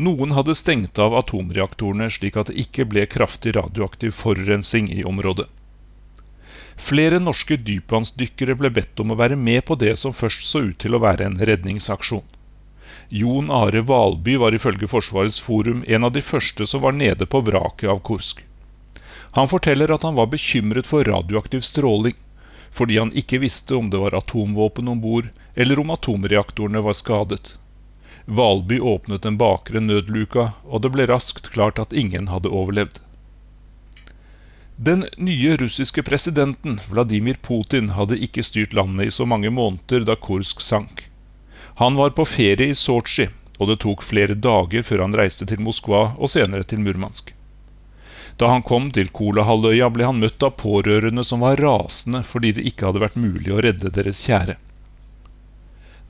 [0.00, 5.48] Noen hadde stengt av atomreaktorene slik at det ikke ble kraftig radioaktiv forurensing i området.
[6.80, 10.78] Flere norske dypvannsdykkere ble bedt om å være med på det som først så ut
[10.80, 12.24] til å være en redningsaksjon.
[13.10, 17.42] Jon Are Valby var ifølge Forsvarets forum en av de første som var nede på
[17.44, 18.40] vraket av Kursk.
[19.36, 22.16] Han forteller at han var bekymret for radioaktiv stråling,
[22.70, 27.56] fordi han ikke visste om det var atomvåpen om bord, eller om atomreaktorene var skadet.
[28.24, 33.00] Valby åpnet den bakre nødluka, og det ble raskt klart at ingen hadde overlevd.
[34.80, 40.16] Den nye russiske presidenten, Vladimir Putin, hadde ikke styrt landet i så mange måneder da
[40.16, 41.04] Kursk sank.
[41.82, 43.28] Han var på ferie i Sotsji,
[43.58, 47.34] og det tok flere dager før han reiste til Moskva og senere til Murmansk.
[48.40, 52.64] Da han kom til Kolahalvøya, ble han møtt av pårørende som var rasende fordi det
[52.70, 54.56] ikke hadde vært mulig å redde deres kjære.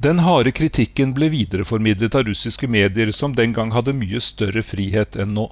[0.00, 5.18] Den harde kritikken ble videreformidlet av russiske medier som den gang hadde mye større frihet
[5.18, 5.50] enn nå.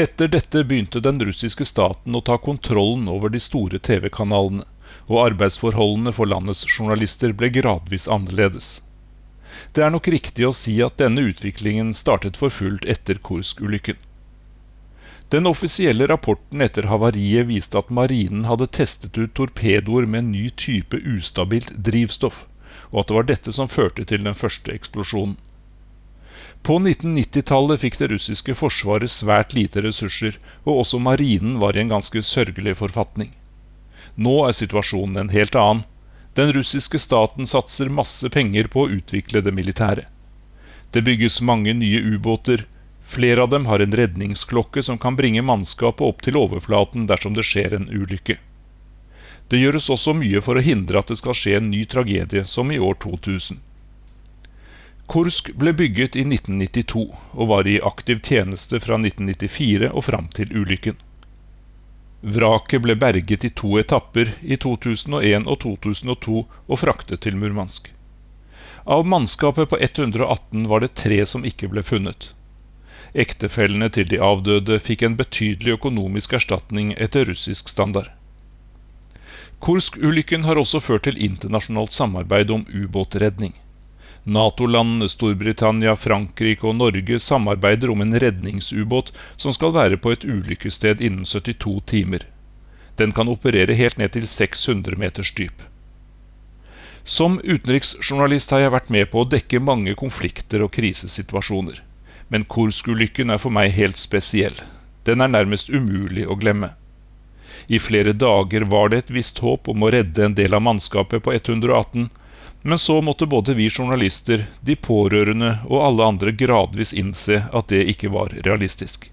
[0.00, 4.64] Etter dette begynte den russiske staten å ta kontrollen over de store TV-kanalene,
[5.06, 8.78] og arbeidsforholdene for landets journalister ble gradvis annerledes.
[9.76, 14.00] Det er nok riktig å si at denne utviklingen startet for fullt etter Kursk-ulykken.
[15.30, 20.48] Den offisielle rapporten etter havariet viste at marinen hadde testet ut torpedoer med en ny
[20.50, 22.46] type ustabilt drivstoff,
[22.90, 25.36] og at det var dette som førte til den første eksplosjonen.
[26.66, 30.34] På 1990-tallet fikk det russiske forsvaret svært lite ressurser,
[30.66, 33.30] og også marinen var i en ganske sørgelig forfatning.
[34.16, 35.86] Nå er situasjonen en helt annen.
[36.34, 40.04] Den russiske staten satser masse penger på å utvikle det militære.
[40.90, 42.66] Det bygges mange nye ubåter.
[43.10, 47.42] Flere av dem har en redningsklokke som kan bringe mannskapet opp til overflaten dersom det
[47.48, 48.36] skjer en ulykke.
[49.50, 52.70] Det gjøres også mye for å hindre at det skal skje en ny tragedie, som
[52.70, 53.58] i år 2000.
[55.10, 57.02] Kursk ble bygget i 1992
[57.34, 60.94] og var i aktiv tjeneste fra 1994 og fram til ulykken.
[62.22, 67.90] Vraket ble berget i to etapper i 2001 og 2002 og fraktet til Murmansk.
[68.86, 72.30] Av mannskapet på 118 var det tre som ikke ble funnet.
[73.14, 78.10] Ektefellene til de avdøde fikk en betydelig økonomisk erstatning etter russisk standard.
[79.60, 83.52] Kursk-ulykken har også ført til internasjonalt samarbeid om ubåtredning.
[84.24, 91.00] Nato-landene Storbritannia, Frankrike og Norge samarbeider om en redningsubåt som skal være på et ulykkessted
[91.00, 92.24] innen 72 timer.
[92.96, 95.66] Den kan operere helt ned til 600 meters dyp.
[97.04, 101.80] Som utenriksjournalist har jeg vært med på å dekke mange konflikter og krisesituasjoner.
[102.30, 104.54] Men Kursk-ulykken er for meg helt spesiell.
[105.04, 106.72] Den er nærmest umulig å glemme.
[107.66, 111.22] I flere dager var det et visst håp om å redde en del av mannskapet
[111.26, 112.08] på 118,
[112.62, 117.86] men så måtte både vi journalister, de pårørende og alle andre gradvis innse at det
[117.94, 119.10] ikke var realistisk.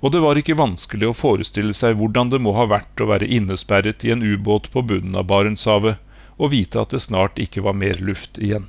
[0.00, 3.30] Og det var ikke vanskelig å forestille seg hvordan det må ha vært å være
[3.38, 5.98] innesperret i en ubåt på bunnen av Barentshavet
[6.38, 8.68] og vite at det snart ikke var mer luft igjen.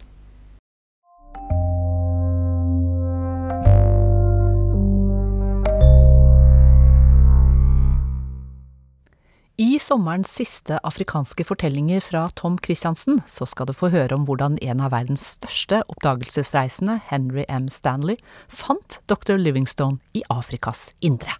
[9.79, 14.57] I sommerens siste afrikanske fortellinger fra Tom Christiansen så skal du få høre om hvordan
[14.59, 17.69] en av verdens største oppdagelsesreisende, Henry M.
[17.71, 18.17] Stanley,
[18.51, 19.37] fant dr.
[19.39, 21.31] Livingstone i Afrikas indre.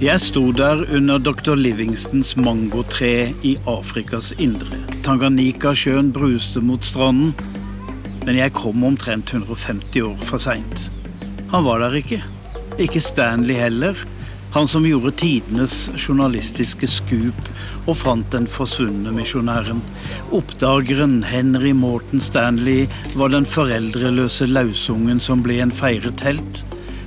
[0.00, 1.58] Jeg sto der under dr.
[1.60, 4.80] Livingstons mangotre i Afrikas indre.
[5.04, 7.36] Tanganyika-sjøen bruste mot stranden,
[8.24, 10.88] men jeg kom omtrent 150 år for seint.
[11.52, 12.22] Han var der ikke.
[12.74, 13.94] Ikke Stanley heller,
[14.54, 17.48] han som gjorde tidenes journalistiske skup
[17.86, 19.78] og fant den forsvunne misjonæren.
[20.34, 26.64] Oppdageren Henry Morton Stanley var den foreldreløse lausungen som ble en feiret helt,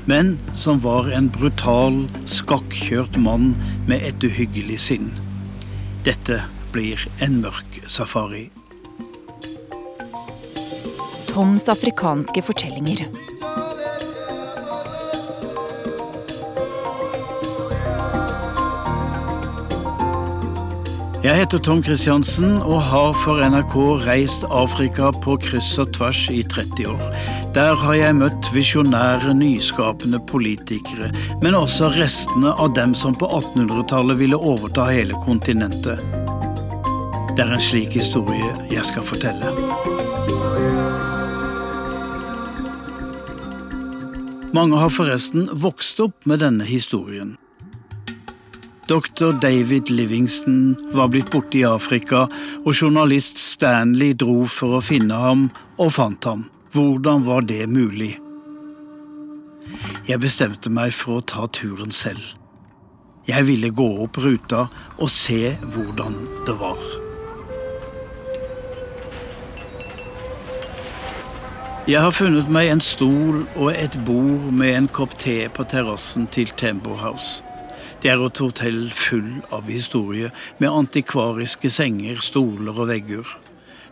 [0.08, 3.52] men som var en brutal, skakkjørt mann
[3.92, 5.12] med et uhyggelig sinn.
[6.08, 8.48] Dette blir en mørk safari.
[11.28, 13.04] Toms afrikanske fortellinger.
[21.28, 23.74] Jeg heter Tom Christiansen og har for NRK
[24.06, 27.02] reist Afrika på kryss og tvers i 30 år.
[27.56, 31.10] Der har jeg møtt visjonære, nyskapende politikere,
[31.42, 36.00] men også restene av dem som på 1800-tallet ville overta hele kontinentet.
[37.36, 39.52] Det er en slik historie jeg skal fortelle.
[44.56, 47.36] Mange har forresten vokst opp med denne historien.
[48.88, 49.34] Dr.
[49.42, 52.22] David Livingston var blitt borte i Afrika,
[52.64, 56.46] og journalist Stanley dro for å finne ham, og fant ham.
[56.72, 58.14] Hvordan var det mulig?
[60.08, 62.24] Jeg bestemte meg for å ta turen selv.
[63.28, 66.16] Jeg ville gå opp ruta og se hvordan
[66.48, 66.80] det var.
[71.92, 76.32] Jeg har funnet meg en stol og et bord med en kopp te på terrassen
[76.32, 77.44] til Tembo House.
[77.98, 80.30] Det er et hotell full av historie,
[80.62, 83.32] med antikvariske senger, stoler og vegger.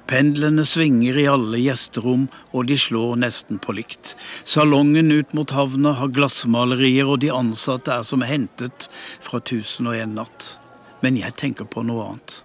[0.06, 4.14] Pendlene svinger i alle gjesterom, og de slår nesten på likt.
[4.46, 8.86] Salongen ut mot havna har glassmalerier, og de ansatte er som hentet
[9.26, 10.54] fra Tusen og en natt.
[11.02, 12.44] Men jeg tenker på noe annet.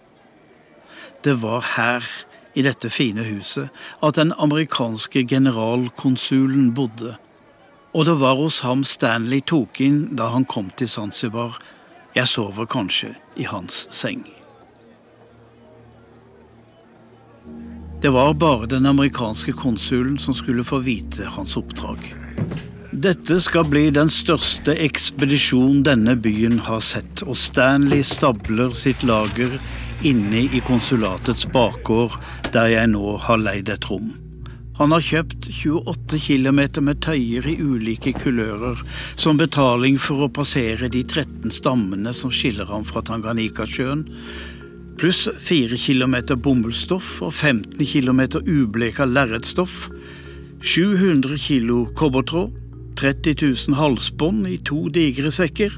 [1.20, 2.08] Det var her,
[2.56, 3.68] i dette fine huset,
[4.02, 7.18] at den amerikanske generalkonsulen bodde
[7.92, 11.58] og det var hos ham Stanley tok inn da han kom til Zanzibar.
[12.14, 14.24] Jeg sover kanskje i hans seng.
[18.00, 21.98] Det var bare den amerikanske konsulen som skulle få vite hans oppdrag.
[22.90, 29.52] Dette skal bli den største ekspedisjon denne byen har sett, og Stanley stabler sitt lager
[30.06, 32.16] inne i konsulatets bakgård,
[32.54, 34.10] der jeg nå har leid et rom.
[34.80, 38.78] Han har kjøpt 28 km med tøyer i ulike kulører,
[39.12, 44.06] som betaling for å passere de 13 stammene som skiller ham fra Tanganyikasjøen,
[44.96, 49.90] pluss 4 km bomullsstoff og 15 km ubleka lerretstoff,
[50.64, 52.56] 700 kg kobbertråd,
[53.00, 55.76] 30 000 halsbånd i to digre sekker,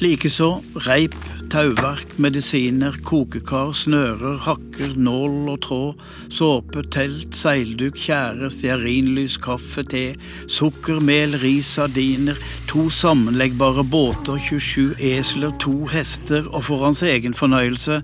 [0.00, 1.14] likeså reip,
[1.52, 10.04] tauverk, medisiner, kokekar, snører, hakker, nål og tråd, såpe, telt, seilduk, tjære, stearinlys, kaffe, te,
[10.48, 12.38] sukker, mel, ris, sardiner,
[12.70, 18.00] to sammenleggbare båter, 27 esler, to hester og for hans egen fornøyelse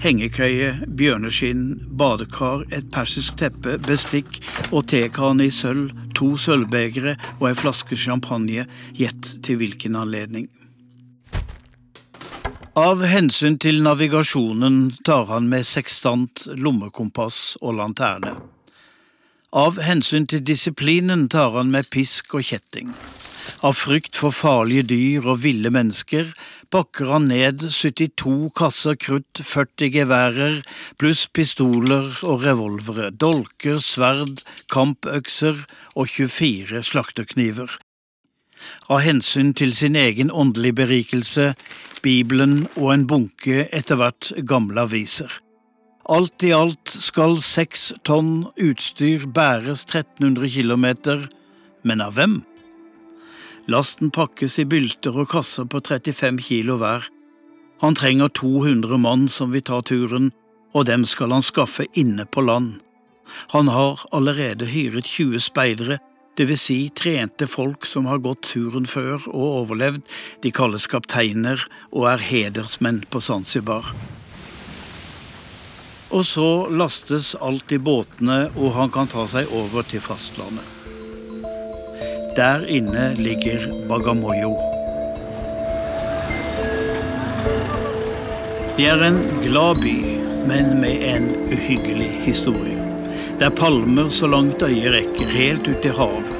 [0.00, 1.66] hengekøye, bjørneskinn,
[1.98, 4.38] badekar, et persisk teppe, bestikk
[4.70, 10.48] og tekane i sølv, to sølvbegre og ei flaske champagne, gjett til hvilken anledning.
[12.78, 18.36] Av hensyn til navigasjonen tar han med sekstant, lommekompass og lanterne.
[19.50, 22.92] Av hensyn til disiplinen tar han med pisk og kjetting.
[23.66, 26.30] Av frykt for farlige dyr og ville mennesker
[26.70, 30.62] pakker han ned 72 kasser krutt, 40 geværer
[30.94, 35.64] pluss pistoler og revolvere, dolker, sverd, kampøkser
[35.96, 37.80] og 24 slakterkniver.
[38.88, 41.54] Av hensyn til sin egen åndelige berikelse,
[42.02, 45.30] Bibelen og en bunke etter hvert gamle aviser.
[46.10, 50.86] Alt i alt skal seks tonn utstyr bæres 1300 km,
[51.86, 52.40] men av hvem?
[53.70, 57.06] Lasten pakkes i bylter og kasser på 35 kilo hver.
[57.80, 60.32] Han trenger 200 mann som vil ta turen,
[60.74, 62.80] og dem skal han skaffe inne på land.
[63.54, 66.00] Han har allerede hyret 20 speidere,
[66.38, 66.62] dvs.
[66.62, 70.02] Si trente folk som har gått turen før og overlevd,
[70.44, 73.94] de kalles kapteiner og er hedersmenn på Zanzibar.
[76.10, 80.66] Og så lastes alt i båtene, og han kan ta seg over til fastlandet.
[82.34, 84.56] Der inne ligger Bagamoyo.
[88.78, 89.96] Det er en glad by,
[90.48, 92.79] men med en uhyggelig historie.
[93.40, 96.34] Det er palmer så langt øyet rekker, helt ut i havet.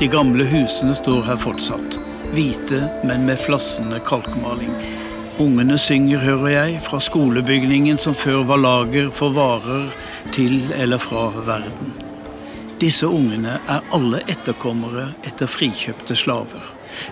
[0.00, 2.00] De gamle husene står her fortsatt,
[2.34, 4.72] hvite, men med flassende kalkmaling.
[5.38, 9.94] Ungene synger, hører jeg, fra skolebygningen som før var lager for varer
[10.34, 11.94] til eller fra verden.
[12.82, 16.66] Disse ungene er alle etterkommere etter frikjøpte slaver.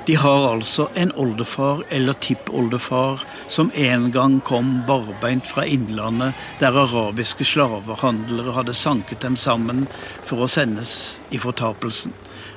[0.06, 6.78] De har altså en oldefar eller tippoldefar som en gang kom barbeint fra innlandet, der
[6.84, 9.86] arabiske slavehandlere hadde sanket dem sammen
[10.22, 12.14] for å sendes i fortapelsen.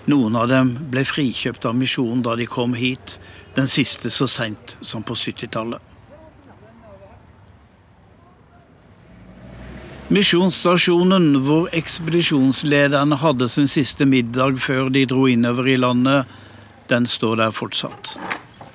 [0.10, 3.20] Noen av dem ble frikjøpt av misjonen da de kom hit,
[3.56, 5.92] den siste så seint som på 70-tallet.
[10.12, 16.28] Misjonsstasjonen, hvor ekspedisjonslederne hadde sin siste middag før de dro innover i landet,
[16.92, 18.18] den står der fortsatt.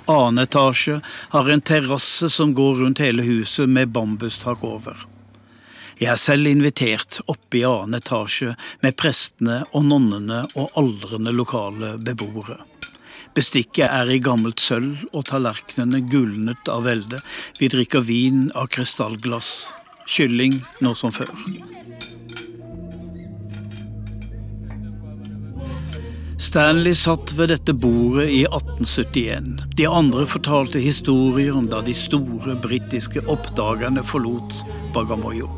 [0.06, 1.00] Annen etasje
[1.34, 5.04] har en terrasse som går rundt hele huset med bambustak over.
[5.96, 8.54] Jeg er selv invitert oppe i annen etasje
[8.84, 12.60] med prestene og nonnene og aldrende lokale beboere.
[13.36, 17.20] Bestikket er i gammelt sølv og tallerkenene gulnet av velde.
[17.58, 19.50] Vi drikker vin av krystallglass
[20.06, 21.34] kylling nå som før.
[26.38, 29.62] Stanley satt ved dette bordet i 1871.
[29.78, 34.58] De andre fortalte historier om da de store britiske oppdagerne forlot
[34.92, 35.48] Bagamoyo.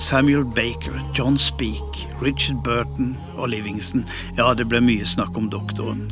[0.00, 4.06] Samuel Baker, John Speak, Richard Burton og Livingston.
[4.38, 6.08] Ja, det ble mye snakk om doktoren.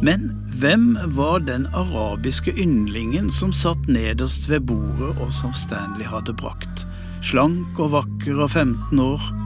[0.00, 0.30] Men
[0.62, 6.86] hvem var den arabiske yndlingen som satt nederst ved bordet, og som Stanley hadde brakt?
[7.20, 9.39] Slank og vakker og 15 år.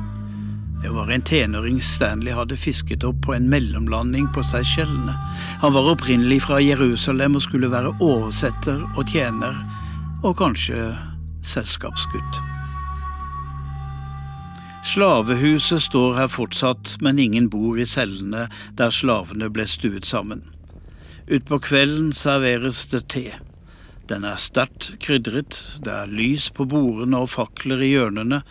[0.85, 5.15] Det var en tenåring Stanley hadde fisket opp på en mellomlanding på Seychellene.
[5.63, 9.57] Han var opprinnelig fra Jerusalem og skulle være oversetter og tjener,
[10.21, 10.91] og kanskje
[11.41, 12.41] selskapsgutt.
[14.85, 20.43] Slavehuset står her fortsatt, men ingen bor i cellene der slavene ble stuet sammen.
[21.33, 23.25] Utpå kvelden serveres det te.
[24.13, 28.43] Den er sterkt krydret, det er lys på bordene og fakler i hjørnene.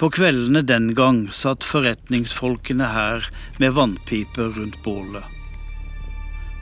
[0.00, 3.26] På kveldene den gang satt forretningsfolkene her
[3.60, 5.24] med vannpiper rundt bålet.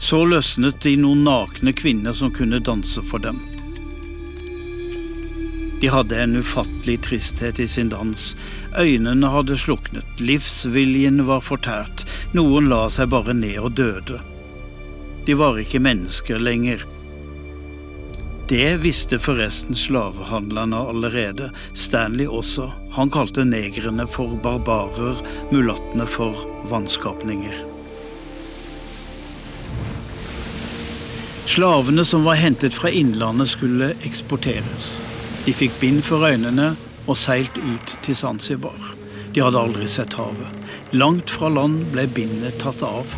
[0.03, 3.39] Så løsnet de noen nakne kvinner som kunne danse for dem.
[5.79, 8.25] De hadde en ufattelig tristhet i sin dans.
[8.75, 12.03] Øynene hadde sluknet, livsviljen var fortært.
[12.35, 14.19] Noen la seg bare ned og døde.
[15.31, 16.83] De var ikke mennesker lenger.
[18.49, 22.71] Det visste forresten slavehandlerne allerede, Stanley også.
[22.97, 25.21] Han kalte negrene for barbarer,
[25.53, 27.61] mulattene for vannskapninger.
[31.45, 34.89] Slavene som var hentet fra innlandet, skulle eksporteres.
[35.45, 36.71] De fikk bind for øynene
[37.05, 38.95] og seilt ut til Zanzibar.
[39.37, 40.69] De hadde aldri sett havet.
[40.97, 43.13] Langt fra land ble bindet tatt av.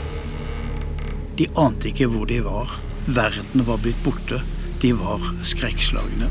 [1.38, 2.80] De ante ikke hvor de var.
[3.06, 4.42] Verden var blitt borte.
[4.80, 6.30] De var skrekkslagne.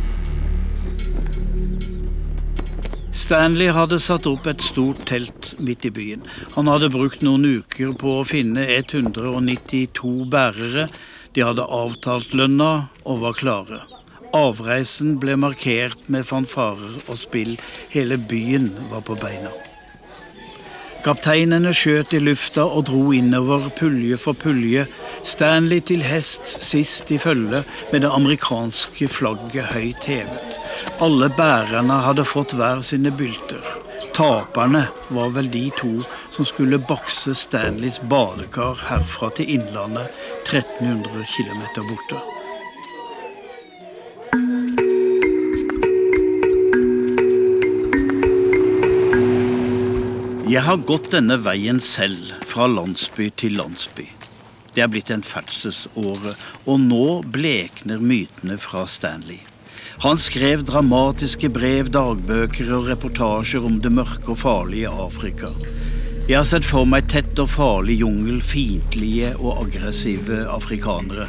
[3.13, 6.23] Stanley hadde satt opp et stort telt midt i byen.
[6.55, 10.87] Han hadde brukt noen uker på å finne 192 bærere.
[11.37, 13.83] De hadde avtalt lønna og var klare.
[14.33, 17.53] Avreisen ble markert med fanfarer og spill.
[17.93, 19.53] Hele byen var på beina.
[20.99, 24.81] Kapteinene skjøt i lufta og dro innover pulje for pulje,
[25.23, 27.61] Stanley til hest sist i følge
[27.93, 30.57] med det amerikanske flagget høyt hevet.
[30.99, 33.63] Alle bærerne hadde fått hver sine bylter.
[34.17, 35.93] Taperne var vel de to
[36.35, 40.11] som skulle bakse Stanleys badekar herfra til Innlandet,
[40.43, 42.38] 1300 km borte.
[50.49, 54.07] Jeg har gått denne veien selv, fra landsby til landsby.
[54.73, 56.31] Det er blitt en ferdselsåre,
[56.65, 59.43] og nå blekner mytene fra Stanley.
[60.01, 65.51] Han skrev dramatiske brev, dagbøker og reportasjer om det mørke og farlige Afrika.
[66.29, 71.23] Jeg har sett for meg tett og farlig jungel, fiendtlige og aggressive afrikanere.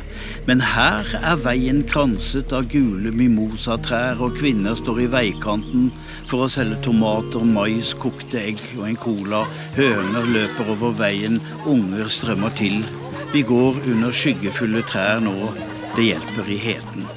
[0.44, 5.86] Men her er veien kranset av gule mimosatrær, og kvinner står i veikanten
[6.28, 9.40] for å selge tomater, mais, kokte egg og en cola.
[9.78, 12.84] Høner løper over veien, unger strømmer til.
[13.32, 15.55] Vi går under skyggefulle trær nå.
[15.96, 17.09] Det hjelper i heten.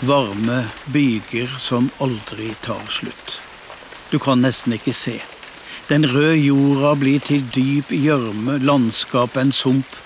[0.00, 3.42] Varme byger som aldri tar slutt.
[4.10, 5.18] Du kan nesten ikke se.
[5.90, 9.98] Den røde jorda blir til dyp gjørme, landskapet en sump.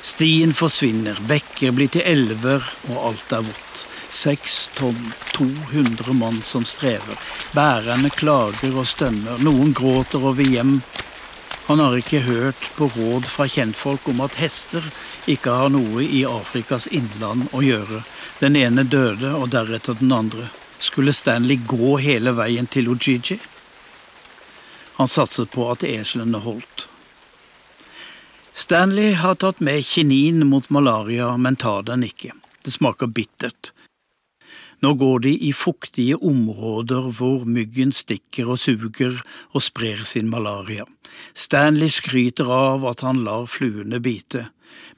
[0.00, 3.84] Stien forsvinner, bekker blir til elver, og alt er vått.
[4.08, 7.20] Seks tonn, 200 mann som strever.
[7.52, 10.78] Bærerne klager og stønner, noen gråter over hjem.
[11.66, 14.82] Han har ikke hørt på råd fra kjentfolk om at hester
[15.30, 18.02] ikke har noe i Afrikas innland å gjøre.
[18.40, 20.48] Den ene døde, og deretter den andre.
[20.82, 23.38] Skulle Stanley gå hele veien til Ujiji?
[24.98, 26.88] Han satset på at eslene holdt.
[28.52, 32.34] Stanley har tatt med kinin mot malaria, men tar den ikke.
[32.64, 33.70] Det smaker bittert.
[34.82, 39.20] Nå går de i fuktige områder hvor myggen stikker og suger
[39.54, 40.86] og sprer sin malaria.
[41.34, 44.48] Stanley skryter av at han lar fluene bite.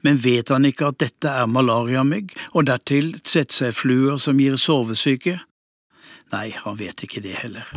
[0.01, 5.37] Men vet han ikke at dette er malariamygg, og dertil tsetse-fluer som gir sovesyke?
[6.33, 7.69] Nei, han vet ikke det heller.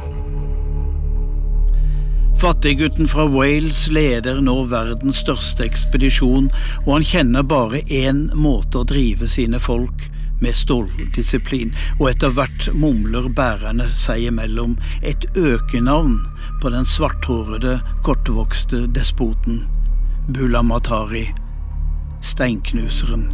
[2.38, 6.46] Fattiggutten fra Wales leder nå verdens største ekspedisjon,
[6.86, 10.06] og han kjenner bare én måte å drive sine folk
[10.40, 16.20] med ståldisiplin, og etter hvert mumler bærerne seg imellom et økenavn
[16.62, 19.64] på den svarthårede, kortvokste despoten
[20.28, 21.28] Bulamatari
[22.20, 23.28] steinknuseren.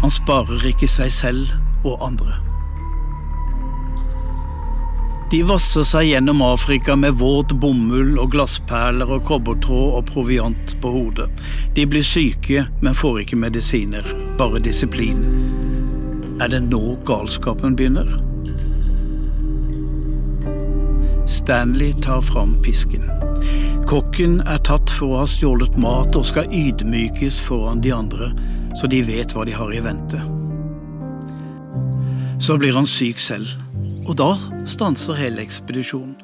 [0.00, 2.47] Han sparer ikke seg selv og andre.
[5.28, 10.92] De vasser seg gjennom Afrika med våt bomull og glassperler og kobbertråd og proviant på
[10.94, 11.26] hodet.
[11.76, 14.08] De blir syke, men får ikke medisiner,
[14.40, 15.20] bare disiplin.
[16.40, 18.08] Er det nå galskapen begynner?
[21.28, 23.04] Stanley tar fram pisken.
[23.88, 28.32] Kokken er tatt for å ha stjålet mat og skal ydmykes foran de andre,
[28.80, 30.24] så de vet hva de har i vente.
[32.40, 33.52] Så blir han syk selv,
[34.08, 34.32] og da
[34.68, 36.16] stanser hele ekspedisjonen.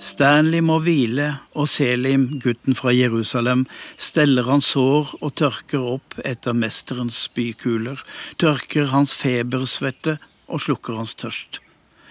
[0.00, 3.64] Stanley må hvile, og Selim, gutten fra Jerusalem,
[3.96, 8.02] steller hans sår og tørker opp etter mesterens spykuler,
[8.40, 10.18] tørker hans febersvette
[10.52, 11.62] og slukker hans tørst.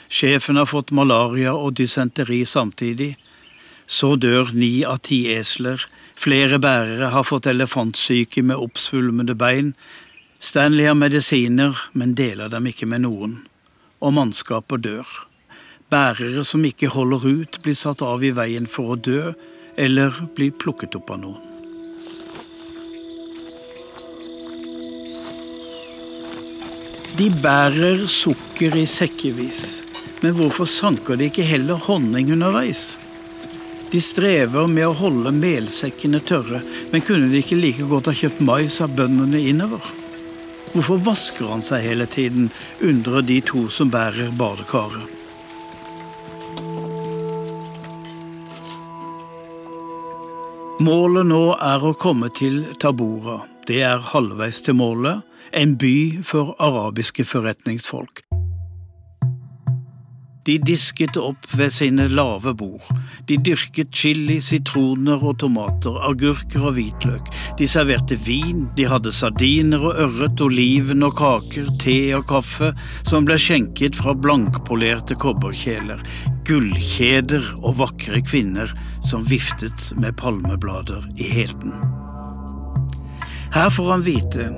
[0.09, 3.13] Sjefen har fått malaria og dysenteri samtidig,
[3.86, 5.82] så dør ni av ti esler.
[6.17, 9.76] Flere bærere har fått elefantsyke med oppsvulmede bein.
[10.41, 13.43] Stanley har medisiner, men deler dem ikke med noen
[14.06, 15.10] og mannskaper dør.
[15.89, 19.34] Bærere som ikke holder ut, blir satt av i veien for å dø,
[19.78, 21.51] eller blir plukket opp av noen.
[27.16, 29.60] De bærer sukker i sekkevis,
[30.20, 32.97] men hvorfor sanker de ikke heller honning underveis?
[33.93, 36.60] De strever med å holde melsekkene tørre,
[36.91, 40.05] men kunne de ikke like godt ha kjøpt mais av bøndene innover?
[40.76, 42.49] Hvorfor vasker han seg hele tiden,
[42.84, 45.07] undrer de to som bærer badekaret.
[50.84, 53.45] Målet nå er å komme til Tabora.
[53.63, 55.23] Det er halvveis til målet,
[55.55, 58.26] en by for arabiske forretningsfolk.
[60.46, 62.86] De disket opp ved sine lave bord.
[63.26, 67.32] De dyrket chili, sitroner og tomater, agurker og hvitløk.
[67.58, 72.70] De serverte vin, de hadde sardiner og ørret, oliven og kaker, te og kaffe,
[73.10, 76.06] som ble skjenket fra blankpolerte kobberkjeler,
[76.46, 78.70] gullkjeder og vakre kvinner
[79.02, 81.74] som viftet med palmeblader i helten.
[83.56, 84.50] Her får han vite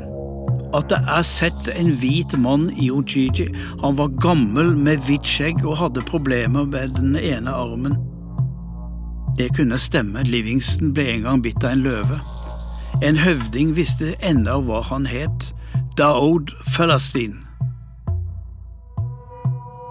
[0.76, 3.48] at det er sett en hvit mann i Ojiji.
[3.84, 7.98] Han var gammel med hvitt skjegg og hadde problemer med den ene armen.
[9.38, 12.20] Det kunne stemme, Livingston ble en gang bitt av en løve.
[13.06, 15.52] En høvding visste enda hva han het,
[15.98, 17.44] Daoud Falastin.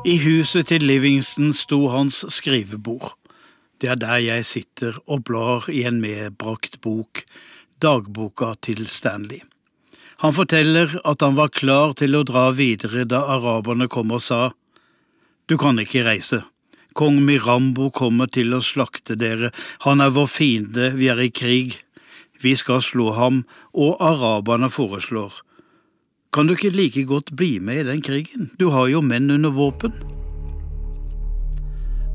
[0.06, 3.14] I huset til Livingston sto hans skrivebord.
[3.80, 7.22] Det er der jeg sitter og blar i en medbrakt bok,
[7.82, 9.42] dagboka til Stanley.
[10.24, 14.52] Han forteller at han var klar til å dra videre da araberne kom og sa
[15.46, 16.40] Du kan ikke reise.
[16.96, 19.52] Kong Mirambo kommer til å slakte dere,
[19.84, 21.76] han er vår fiende, vi er i krig.
[22.40, 23.44] Vi skal slå ham,
[23.76, 25.42] og araberne foreslår.
[26.32, 29.52] Kan du ikke like godt bli med i den krigen, du har jo menn under
[29.52, 29.92] våpen?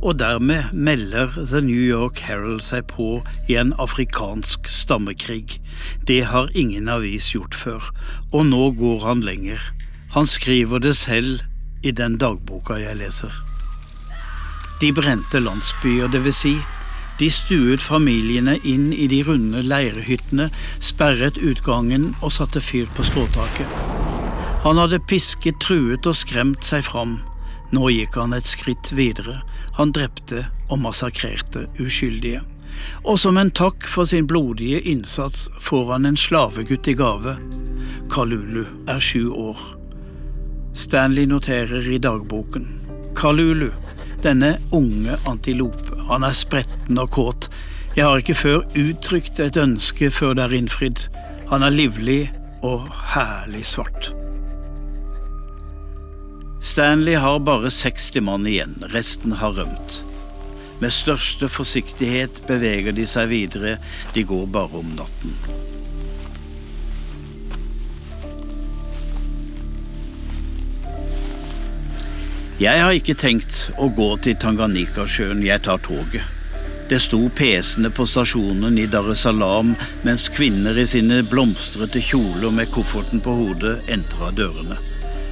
[0.01, 5.59] Og dermed melder The New York Herald seg på i en afrikansk stammekrig.
[6.07, 7.91] Det har ingen avis gjort før,
[8.31, 9.61] og nå går han lenger.
[10.17, 11.45] Han skriver det selv
[11.83, 13.31] i den dagboka jeg leser.
[14.81, 16.55] De brente landsbyer, vil si,
[17.21, 20.49] de stuet familiene inn i de runde leirehyttene,
[20.81, 23.69] sperret utgangen og satte fyr på stråtaket.
[24.65, 27.19] Han hadde pisket, truet og skremt seg fram.
[27.71, 29.41] Nå gikk han et skritt videre.
[29.77, 32.41] Han drepte og massakrerte uskyldige.
[33.03, 37.37] Og som en takk for sin blodige innsats får han en slavegutt i gave.
[38.11, 39.59] Kalulu er sju år.
[40.73, 42.67] Stanley noterer i dagboken.
[43.15, 43.69] Kalulu,
[44.23, 47.49] denne unge antilope, han er spretten og kåt.
[47.95, 51.07] Jeg har ikke før uttrykt et ønske før det er innfridd.
[51.51, 52.23] Han er livlig
[52.63, 54.13] og herlig svart.
[56.61, 60.03] Stanley har bare 60 mann igjen, resten har rømt.
[60.79, 63.79] Med største forsiktighet beveger de seg videre,
[64.13, 65.33] de går bare om natten.
[72.61, 76.29] Jeg har ikke tenkt å gå til Tanganyikasjøen, jeg tar toget.
[76.93, 79.73] Det sto pesende på stasjonen i Dar es Salaam
[80.05, 84.90] mens kvinner i sine blomstrete kjoler med kofferten på hodet entra dørene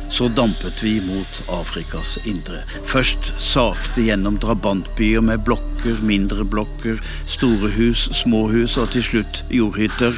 [0.10, 2.64] så dampet vi mot Afrikas indre.
[2.90, 7.00] Først sakte gjennom drabantbyer med blokker, mindre blokker,
[7.30, 10.18] store hus, små hus og til slutt jordhytter.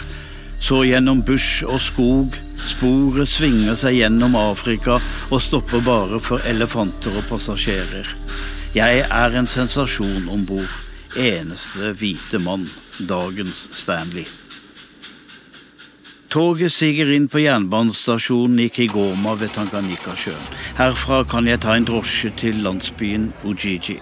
[0.61, 2.37] Så gjennom bush og skog.
[2.69, 4.99] Sporet svinger seg gjennom Afrika
[5.31, 8.13] og stopper bare for elefanter og passasjerer.
[8.77, 10.77] Jeg er en sensasjon om bord.
[11.17, 12.69] Eneste hvite mann.
[13.09, 14.29] Dagens Stanley.
[16.31, 20.45] Toget siger inn på jernbanestasjonen i Kigoma ved Tanganyikasjøen.
[20.77, 23.97] Herfra kan jeg ta en drosje til landsbyen Ujiji.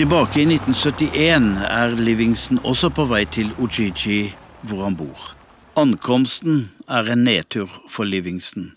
[0.00, 4.30] Tilbake i 1971 er Livingston også på vei til Ujiji,
[4.64, 5.34] hvor han bor.
[5.76, 8.72] Ankomsten er en nedtur for Livingston.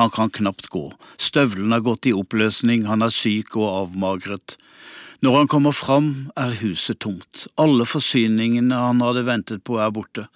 [0.00, 0.86] Han kan knapt gå.
[1.20, 4.56] Støvlene har gått i oppløsning, han er syk og avmagret.
[5.20, 7.44] Når han kommer fram, er huset tomt.
[7.60, 10.30] Alle forsyningene han hadde ventet på, er borte.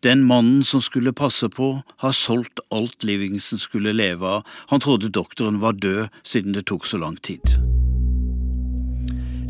[0.00, 5.10] Den mannen som skulle passe på, har solgt alt Livingston skulle leve av, han trodde
[5.10, 7.42] doktoren var død siden det tok så lang tid.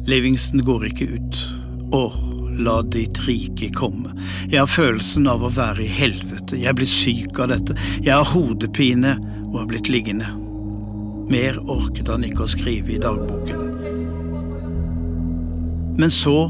[0.08, 1.40] Livingston går ikke ut.
[1.92, 2.16] Åh,
[2.64, 4.14] la ditt rike komme.
[4.48, 8.32] Jeg har følelsen av å være i helvete, jeg blir syk av dette, jeg har
[8.32, 9.18] hodepine
[9.50, 10.32] og har blitt liggende.
[11.28, 13.68] Mer orket han ikke å skrive i dagboken.
[16.00, 16.48] Men så,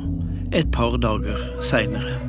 [0.55, 2.28] et par dager seinere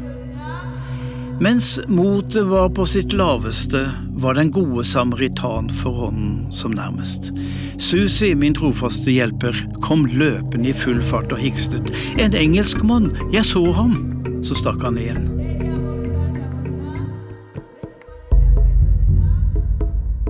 [1.40, 3.86] mens motet var på sitt laveste,
[4.20, 7.32] var den gode samaritan for hånden som nærmest.
[7.80, 11.92] Susi, min trofaste hjelper, kom løpende i full fart og hikstet.
[12.20, 13.96] En engelskmann, jeg så ham!
[14.44, 15.28] Så stakk han igjen.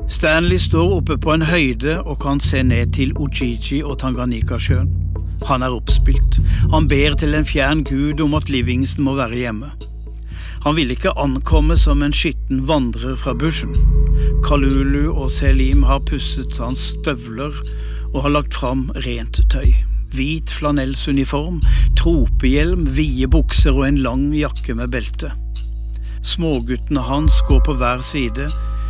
[0.09, 4.89] Stanley står oppe på en høyde og kan se ned til Ojiji og Tanganyikasjøen.
[5.47, 6.41] Han er oppspilt.
[6.73, 9.71] Han ber til en fjern gud om at Livingston må være hjemme.
[10.65, 13.75] Han vil ikke ankomme som en skitten vandrer fra bushen.
[14.43, 17.55] Kalulu og Selim har pusset hans støvler
[18.13, 19.69] og har lagt fram rent tøy.
[20.11, 21.61] Hvit flanellsuniform,
[21.99, 25.31] tropehjelm, vide bukser og en lang jakke med belte.
[26.25, 28.49] Småguttene hans går på hver side,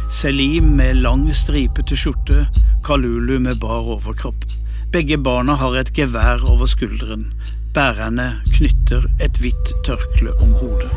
[0.09, 2.47] Selim med lang, stripete skjorte,
[2.86, 4.47] Kalulu med bar overkropp.
[4.89, 7.28] Begge barna har et gevær over skulderen.
[7.74, 10.89] Bærerne knytter et hvitt tørkle om hodet.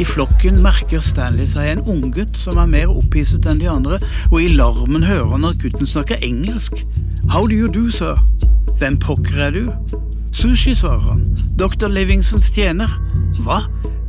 [0.00, 3.98] I flokken merker Stanley seg en unggutt som er mer opphisset enn de andre,
[4.30, 6.84] og i larmen hører han at gutten snakker engelsk.
[7.34, 8.16] How do you do, sir?
[8.78, 9.66] Hvem pokker er du?
[10.32, 11.26] Sushi, svarer han.
[11.58, 11.90] Dr.
[11.90, 12.94] Livingsons tjener.
[13.42, 13.64] Hva?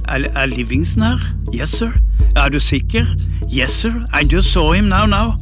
[0.07, 1.25] Er, er Livingson her?
[1.53, 1.91] Yes, sir.
[2.35, 3.09] Er du sikker?
[3.49, 4.05] Yes, sir.
[4.13, 5.35] I just saw him now, now.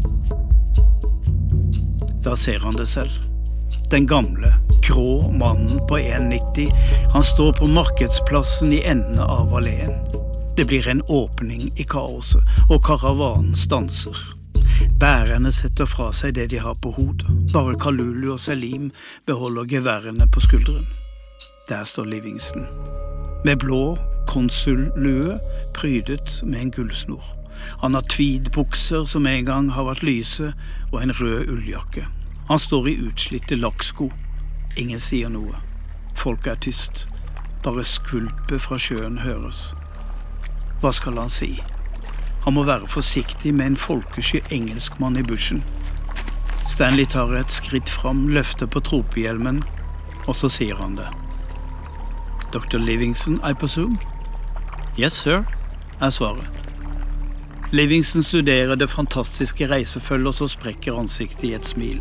[2.23, 3.11] Da ser han det selv.
[3.91, 4.53] Den gamle,
[4.87, 6.69] grå mannen på 1,90.
[7.13, 9.91] Han står på markedsplassen i enden av alleen.
[10.57, 14.17] Det blir en åpning i kaoset, og karavanen stanser.
[14.99, 17.33] Bærerne setter fra seg det de har på hodet.
[17.53, 18.91] Bare Kalulu og Selim
[19.25, 20.85] beholder geværene på skulderen.
[21.69, 22.67] Der står Livingston.
[23.45, 25.39] Med blå konsullue
[25.73, 27.23] prydet med en gullsnor.
[27.81, 30.53] Han har tweedbukser som en gang har vært lyse,
[30.91, 32.05] og en rød ulljakke.
[32.49, 34.09] Han står i utslitte lakksko.
[34.75, 35.59] Ingen sier noe.
[36.17, 37.03] Folk er tyst.
[37.61, 39.75] Bare skvulpet fra sjøen høres.
[40.81, 41.59] Hva skal han si?
[42.47, 45.61] Han må være forsiktig med en folkesky engelskmann i bushen.
[46.65, 49.61] Stanley tar et skritt fram, løfter på tropehjelmen,
[50.25, 51.07] og så sier han det.
[52.49, 52.81] Dr.
[52.81, 54.01] Livingston, I presume?
[54.97, 55.45] Yes, sir,
[56.01, 56.68] er svaret.
[57.71, 61.99] Livingston studerer det fantastiske reisefølget, og så sprekker ansiktet i et smil.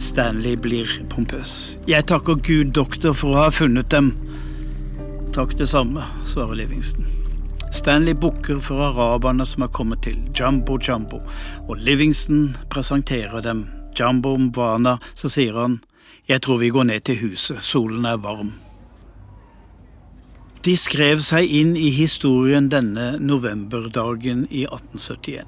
[0.00, 1.76] Stanley blir pompøs.
[1.88, 4.14] Jeg takker Gud, doktor, for å ha funnet dem.
[5.36, 7.04] Takk det samme, svarer Livingston.
[7.68, 11.20] Stanley bukker for araberne som er kommet til, Jumbo Jumbo,
[11.68, 13.66] og Livingston presenterer dem.
[13.98, 15.82] Jumbo Mwana, så sier han,
[16.28, 18.54] jeg tror vi går ned til huset, solen er varm.
[20.68, 25.46] De skrev seg inn i historien denne novemberdagen i 1871.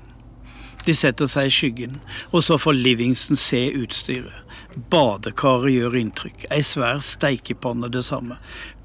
[0.86, 1.98] De setter seg i skyggen,
[2.32, 4.54] og så får Livingston se utstyret.
[4.88, 8.38] Badekaret gjør inntrykk, ei svær steikepanne det samme.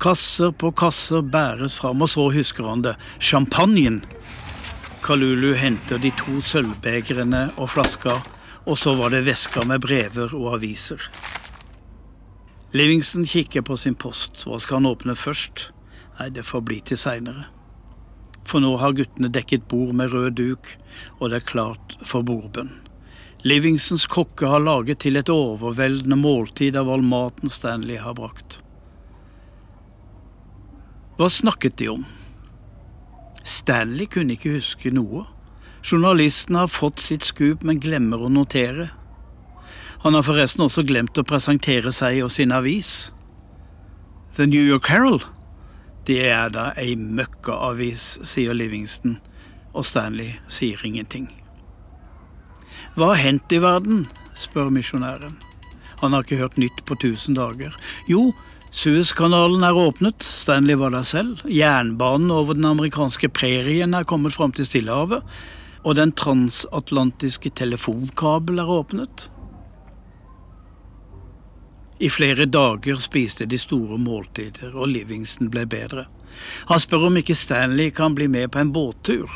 [0.04, 2.98] Kasser på kasser bæres fram, og så husker han det.
[3.16, 4.02] Champagnen!
[5.06, 8.18] Kalulu henter de to sølvbegrene og flaska,
[8.66, 11.00] og så var det veska med brever og aviser.
[12.76, 14.44] Livingston kikker på sin post.
[14.44, 15.70] Hva skal han åpne først?
[16.20, 17.50] Nei, det får bli til seinere.
[18.46, 20.76] For nå har guttene dekket bord med rød duk,
[21.20, 22.72] og det er klart for bordbønn.
[23.46, 28.60] Livingsons kokke har laget til et overveldende måltid av all maten Stanley har brakt.
[31.20, 32.08] Hva snakket de om?
[33.46, 35.28] Stanley kunne ikke huske noe.
[35.86, 38.90] Journalisten har fått sitt skup, men glemmer å notere.
[40.02, 43.12] Han har forresten også glemt å presentere seg og sin avis.
[44.36, 45.30] The New York Herald
[46.06, 49.18] det er da ei møkkaavis, sier Livingston,
[49.76, 51.30] og Stanley sier ingenting.
[52.96, 54.06] Hva har hendt i verden?
[54.36, 55.38] spør misjonæren.
[56.02, 57.76] Han har ikke hørt nytt på tusen dager.
[58.08, 58.34] Jo,
[58.76, 61.40] Suezkanalen er åpnet, Stanley var der selv.
[61.48, 65.24] Jernbanen over den amerikanske prærien er kommet fram til Stillehavet.
[65.86, 69.30] Og den transatlantiske telefonkabel er åpnet.
[72.00, 76.06] I flere dager spiste de store måltider, og Livingston ble bedre.
[76.68, 79.32] Han spør om ikke Stanley kan bli med på en båttur.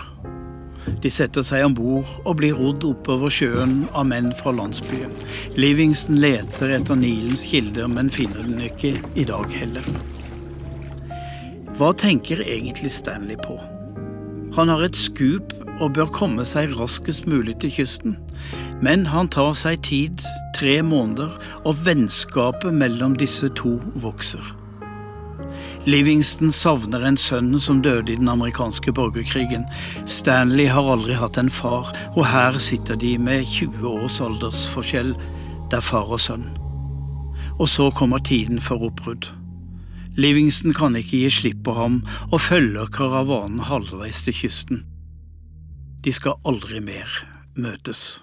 [0.99, 5.13] De setter seg om bord og blir rodd oppover sjøen av menn fra landsbyen.
[5.55, 9.87] Livingston leter etter Nilens kilder, men finner den ikke i dag heller.
[11.79, 13.55] Hva tenker egentlig Stanley på?
[14.57, 18.17] Han har et skup og bør komme seg raskest mulig til kysten.
[18.83, 20.23] Men han tar seg tid,
[20.55, 24.43] tre måneder, og vennskapet mellom disse to vokser.
[25.89, 29.65] Livingston savner en sønn som døde i den amerikanske borgerkrigen.
[30.05, 35.15] Stanley har aldri hatt en far, og her sitter de med 20 års aldersforskjell,
[35.69, 36.47] Det er far og sønn.
[37.59, 39.29] Og så kommer tiden for oppbrudd.
[40.17, 42.01] Livingston kan ikke gi slipp på ham,
[42.31, 44.88] og følger karavanen halvveis til kysten.
[45.99, 47.11] De skal aldri mer
[47.59, 48.21] møtes.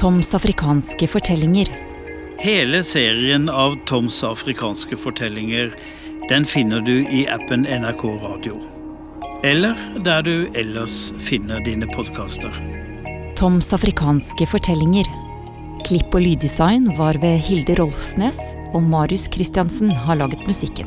[0.00, 1.68] Toms afrikanske fortellinger.
[2.40, 5.74] Hele serien av Toms afrikanske fortellinger
[6.30, 8.60] den finner du i appen NRK Radio.
[9.42, 9.74] Eller
[10.04, 12.54] der du ellers finner dine podkaster.
[13.34, 15.10] Toms afrikanske fortellinger.
[15.88, 18.38] Klipp og lyddesign var ved Hilde Rolfsnes,
[18.70, 20.86] og Marius Christiansen har laget musikken.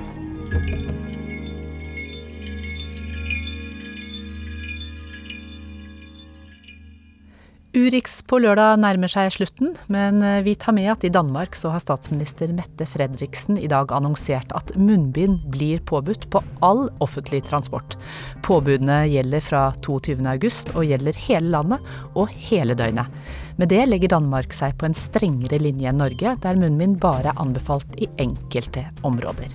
[7.76, 11.70] Urix på lørdag nærmer seg slutten, men eh, vi tar med at i Danmark så
[11.70, 17.94] har statsminister Mette Fredriksen i dag annonsert at munnbind blir påbudt på all offentlig transport.
[18.42, 23.14] Påbudene gjelder fra 22.8 og gjelder hele landet og hele døgnet.
[23.62, 27.44] Med det legger Danmark seg på en strengere linje enn Norge, der munnbind bare er
[27.44, 29.54] anbefalt i enkelte områder.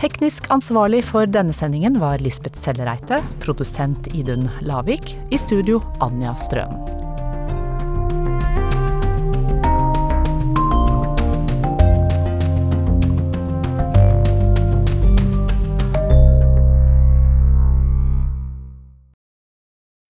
[0.00, 7.01] Teknisk ansvarlig for denne sendingen var Lisbeth Sellereite, produsent Idun Lavik, i studio Anja Strøm.